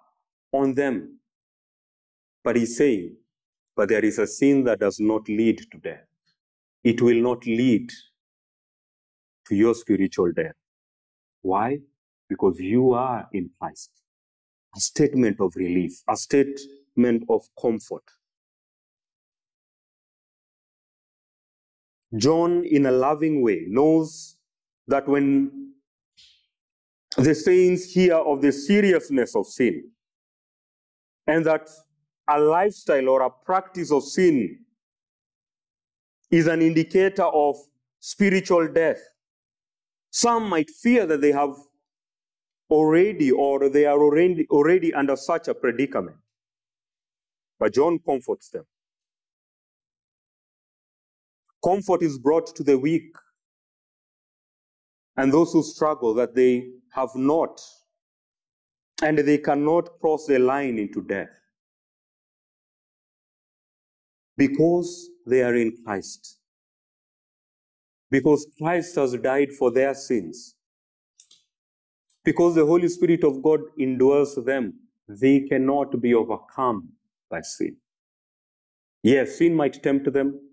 [0.52, 1.20] on them.
[2.44, 3.18] But he's saying,
[3.76, 6.06] but there is a sin that does not lead to death.
[6.84, 7.92] It will not lead
[9.48, 10.56] to your spiritual death.
[11.42, 11.80] Why?
[12.30, 13.92] Because you are in Christ.
[14.76, 18.04] A statement of relief, a statement of comfort.
[22.16, 24.38] John, in a loving way, knows
[24.88, 25.74] that when
[27.18, 29.92] the saints hear of the seriousness of sin
[31.26, 31.68] and that
[32.30, 34.60] a lifestyle or a practice of sin
[36.30, 37.56] is an indicator of
[38.00, 39.00] spiritual death.
[40.12, 41.56] Some might fear that they have
[42.70, 46.18] already or they are already, already under such a predicament.
[47.60, 48.66] But John comforts them.
[51.68, 53.14] Comfort is brought to the weak
[55.18, 57.60] and those who struggle that they have not
[59.04, 61.28] and they cannot cross the line into death
[64.38, 66.40] because they are in Christ.
[68.10, 70.56] Because Christ has died for their sins.
[72.24, 74.74] Because the Holy Spirit of God indwells them,
[75.10, 76.94] they cannot be overcome
[77.30, 77.76] by sin.
[79.04, 80.47] Yes, sin might tempt them.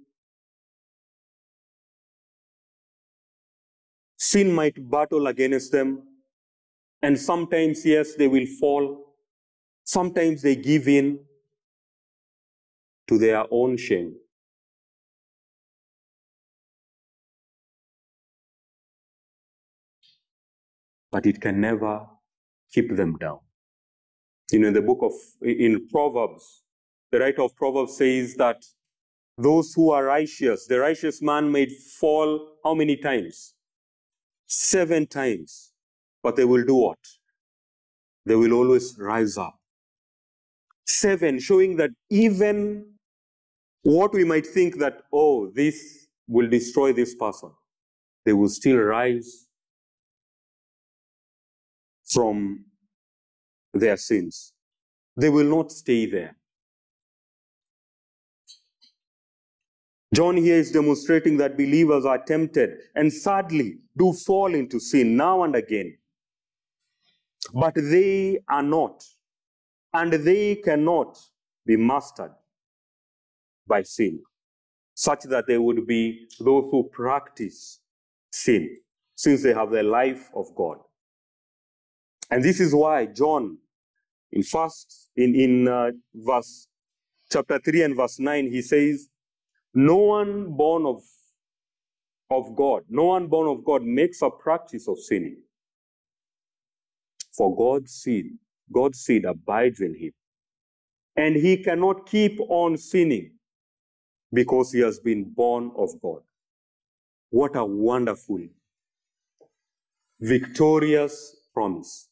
[4.25, 6.03] Sin might battle against them.
[7.03, 9.17] And sometimes, yes, they will fall.
[9.85, 11.19] Sometimes they give in
[13.07, 14.17] to their own shame.
[21.13, 22.07] But it can never
[22.73, 23.41] keep them down.
[24.51, 25.13] You know, in the book of,
[25.43, 26.63] in Proverbs,
[27.13, 28.65] the writer of Proverbs says that
[29.37, 31.67] those who are righteous, the righteous man may
[32.01, 33.55] fall how many times?
[34.57, 35.73] Seven times.
[36.23, 36.99] But they will do what?
[38.25, 39.59] They will always rise up.
[40.87, 42.87] Seven, showing that even
[43.83, 47.51] what we might think that, oh, this will destroy this person,
[48.25, 49.49] they will still rise
[52.05, 52.65] from
[53.73, 54.53] their sins.
[55.17, 56.37] They will not stay there.
[60.15, 65.43] John here is demonstrating that believers are tempted and sadly do fall into sin now
[65.43, 65.99] and again.
[67.53, 69.03] But they are not,
[69.93, 71.19] and they cannot
[71.67, 72.31] be mastered
[73.67, 74.23] by sin,
[74.95, 77.81] such that they would be those who practice
[78.33, 78.77] sin,
[79.17, 80.79] since they have the life of God.
[82.31, 83.59] And this is why John,
[84.31, 86.69] in first, in, in uh, verse
[87.33, 89.09] chapter 3 and verse 9, he says,
[89.75, 91.03] No one born of,
[92.31, 95.39] of God, no one born of God makes a practice of sinning.
[97.37, 98.27] For God's seed,
[98.73, 100.13] God's seed abides in him.
[101.17, 103.33] And he cannot keep on sinning
[104.33, 106.21] because he has been born of God.
[107.31, 108.41] What a wonderful,
[110.21, 112.09] victorious promise.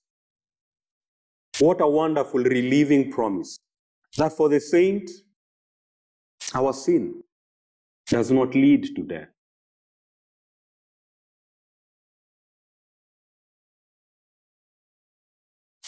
[1.60, 3.58] What a wonderful, relieving promise
[4.16, 5.10] that for the saint,
[6.54, 7.22] our sin
[8.12, 9.28] does not lead to death.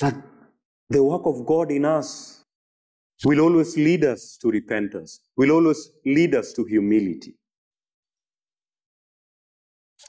[0.01, 0.17] That
[0.89, 2.43] the work of God in us
[3.27, 7.35] will always lead us to repentance, will always lead us to humility.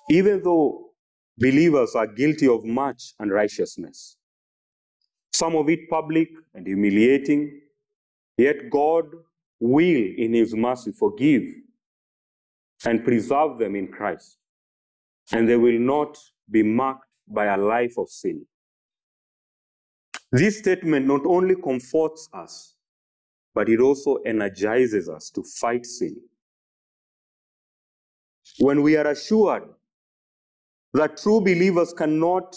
[0.09, 0.91] Even though
[1.37, 4.15] believers are guilty of much unrighteousness,
[5.33, 7.59] some of it public and humiliating,
[8.37, 9.05] yet God
[9.59, 11.43] will, in His mercy, forgive
[12.83, 14.37] and preserve them in Christ,
[15.31, 16.17] and they will not
[16.49, 18.45] be marked by a life of sin.
[20.31, 22.75] This statement not only comforts us,
[23.53, 26.17] but it also energizes us to fight sin.
[28.59, 29.63] When we are assured
[30.93, 32.55] that true believers cannot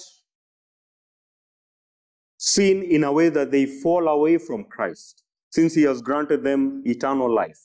[2.37, 6.83] sin in a way that they fall away from Christ, since He has granted them
[6.85, 7.59] eternal life.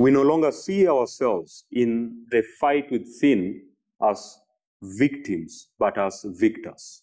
[0.00, 3.62] We no longer see ourselves in the fight with sin
[4.02, 4.38] as
[4.82, 7.02] victims, but as victors.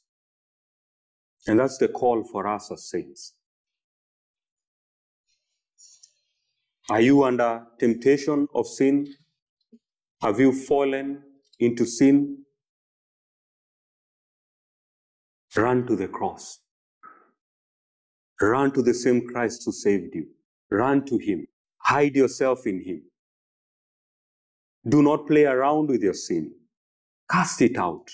[1.48, 3.34] And that's the call for us as saints.
[6.90, 9.08] Are you under temptation of sin?
[10.22, 11.24] Have you fallen
[11.60, 12.44] into sin?
[15.56, 16.60] Run to the cross.
[18.42, 20.28] Run to the same Christ who saved you.
[20.70, 21.48] Run to Him.
[21.84, 23.04] Hide yourself in Him.
[24.88, 26.54] Do not play around with your sin.
[27.30, 28.10] Cast it out.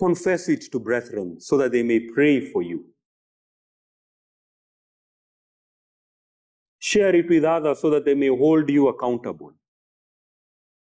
[0.00, 2.86] Confess it to brethren so that they may pray for you.
[6.78, 9.52] Share it with others so that they may hold you accountable.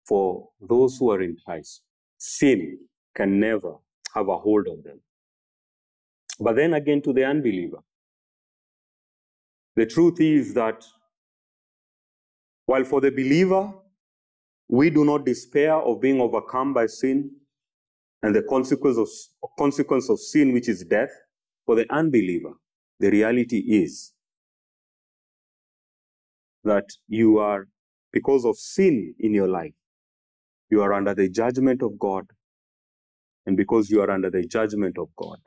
[0.07, 1.83] For those who are in Christ,
[2.19, 2.79] sin
[3.15, 3.75] can never
[4.15, 5.01] have a hold on them.
[6.41, 7.79] But then again, to the unbeliever,
[9.77, 10.85] the truth is that
[12.67, 13.73] While for the believer,
[14.69, 17.31] we do not despair of being overcome by sin
[18.23, 19.09] and the consequence of,
[19.59, 21.11] consequence of sin, which is death.
[21.67, 22.55] For the unbeliever,
[23.01, 24.13] the reality is
[26.65, 27.69] that you are,
[28.13, 29.75] because of sin in your life,
[30.71, 32.27] you are under the judgment of God.
[33.47, 35.39] And because you are under the judgment of God,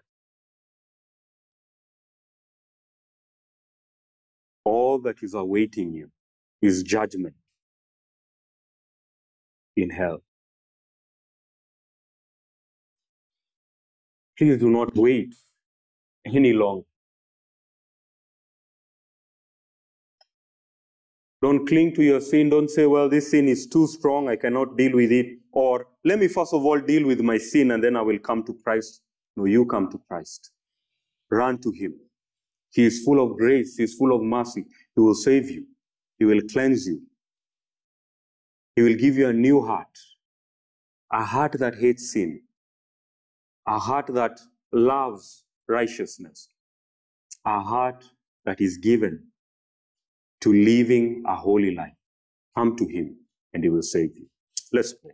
[4.68, 6.09] all that is awaiting you
[6.61, 7.36] is judgment
[9.76, 10.20] in hell.
[14.38, 15.34] Please do not wait
[16.26, 16.86] any longer.
[21.41, 22.49] Don't cling to your sin.
[22.49, 24.28] Don't say, well, this sin is too strong.
[24.28, 25.38] I cannot deal with it.
[25.51, 28.43] Or let me first of all deal with my sin and then I will come
[28.45, 29.01] to Christ.
[29.36, 30.51] No, you come to Christ.
[31.30, 31.93] Run to Him.
[32.78, 33.75] He is full of grace.
[33.75, 34.63] He is full of mercy.
[34.95, 35.65] He will save you.
[36.19, 37.01] He will cleanse you.
[38.75, 39.97] He will give you a new heart,
[41.11, 42.39] a heart that hates sin,
[43.67, 44.39] a heart that
[44.71, 46.49] loves righteousness,
[47.43, 48.05] a heart
[48.45, 49.23] that is given
[50.41, 51.97] to living a holy life.
[52.55, 53.17] Come to Him
[53.55, 54.28] and He will save you.
[54.71, 55.13] Let's pray.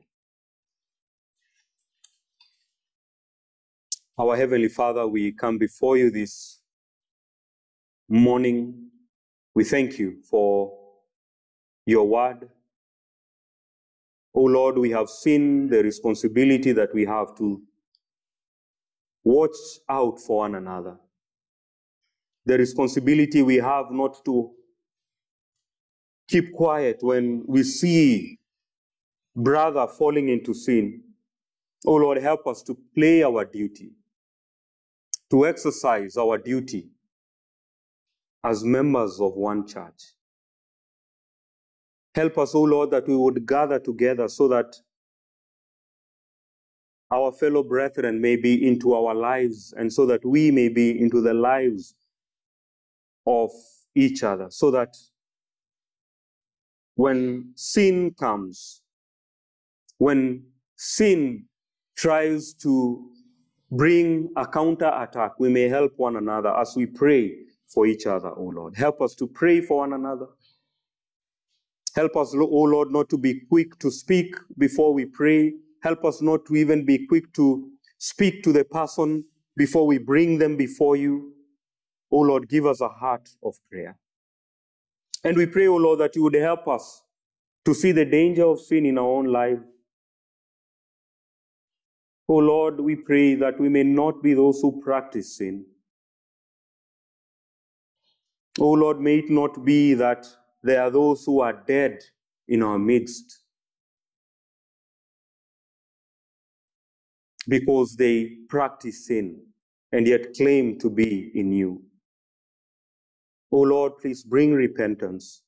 [4.20, 6.60] Our Heavenly Father, we come before you this
[8.14, 8.92] morning.
[9.56, 10.72] We thank you for
[11.86, 12.48] your word.
[14.36, 17.62] Oh Lord, we have seen the responsibility that we have to
[19.24, 19.56] watch
[19.90, 20.98] out for one another.
[22.46, 24.52] The responsibility we have not to
[26.28, 28.38] keep quiet when we see
[29.36, 31.02] brother falling into sin.
[31.86, 33.94] Oh Lord, help us to play our duty,
[35.32, 36.93] to exercise our duty
[38.44, 40.04] as members of one church.
[42.16, 44.76] Help us, O Lord, that we would gather together so that
[47.12, 51.22] our fellow brethren may be into our lives and so that we may be into
[51.22, 51.96] the lives
[53.26, 53.52] of
[53.96, 54.96] each other, so that
[56.96, 58.82] when sin comes,
[59.98, 60.44] when
[60.76, 61.46] sin
[61.96, 63.10] tries to
[63.72, 67.36] bring a counter attack, we may help one another as we pray
[67.74, 68.76] for each other, O Lord.
[68.78, 70.28] Help us to pray for one another.
[71.96, 75.54] Help us, O Lord, not to be quick to speak before we pray.
[75.82, 79.24] Help us not to even be quick to speak to the person
[79.56, 81.34] before we bring them before you.
[82.12, 83.98] O Lord, give us a heart of prayer.
[85.24, 87.04] And we pray, O Lord, that you would help us
[87.66, 89.60] to see the danger of sin in our own life.
[92.28, 95.66] O Lord, we pray that we may not be those who practice sin.
[98.64, 100.26] O Lord, may it not be that
[100.64, 102.00] there are those who are dead
[102.48, 103.44] in our midst
[107.46, 109.42] because they practice sin
[109.92, 111.84] and yet claim to be in you.
[113.52, 115.42] O Lord, please bring repentance.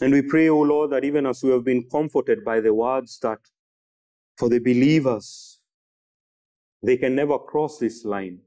[0.00, 3.18] And we pray, O Lord, that even as we have been comforted by the words
[3.22, 3.40] that
[4.36, 5.58] for the believers,
[6.80, 8.38] they can never cross this line.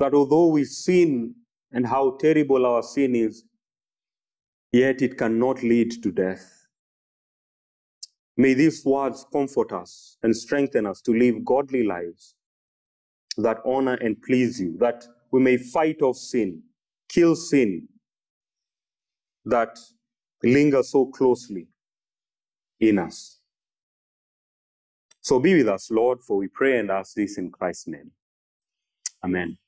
[0.00, 1.34] That although we sin
[1.72, 3.44] and how terrible our sin is,
[4.72, 6.66] yet it cannot lead to death.
[8.38, 12.34] May these words comfort us and strengthen us to live godly lives
[13.36, 16.62] that honor and please you, that we may fight off sin,
[17.10, 17.86] kill sin
[19.44, 19.78] that
[20.42, 21.68] lingers so closely
[22.80, 23.40] in us.
[25.20, 28.10] So be with us, Lord, for we pray and ask this in Christ's name.
[29.22, 29.58] Amen.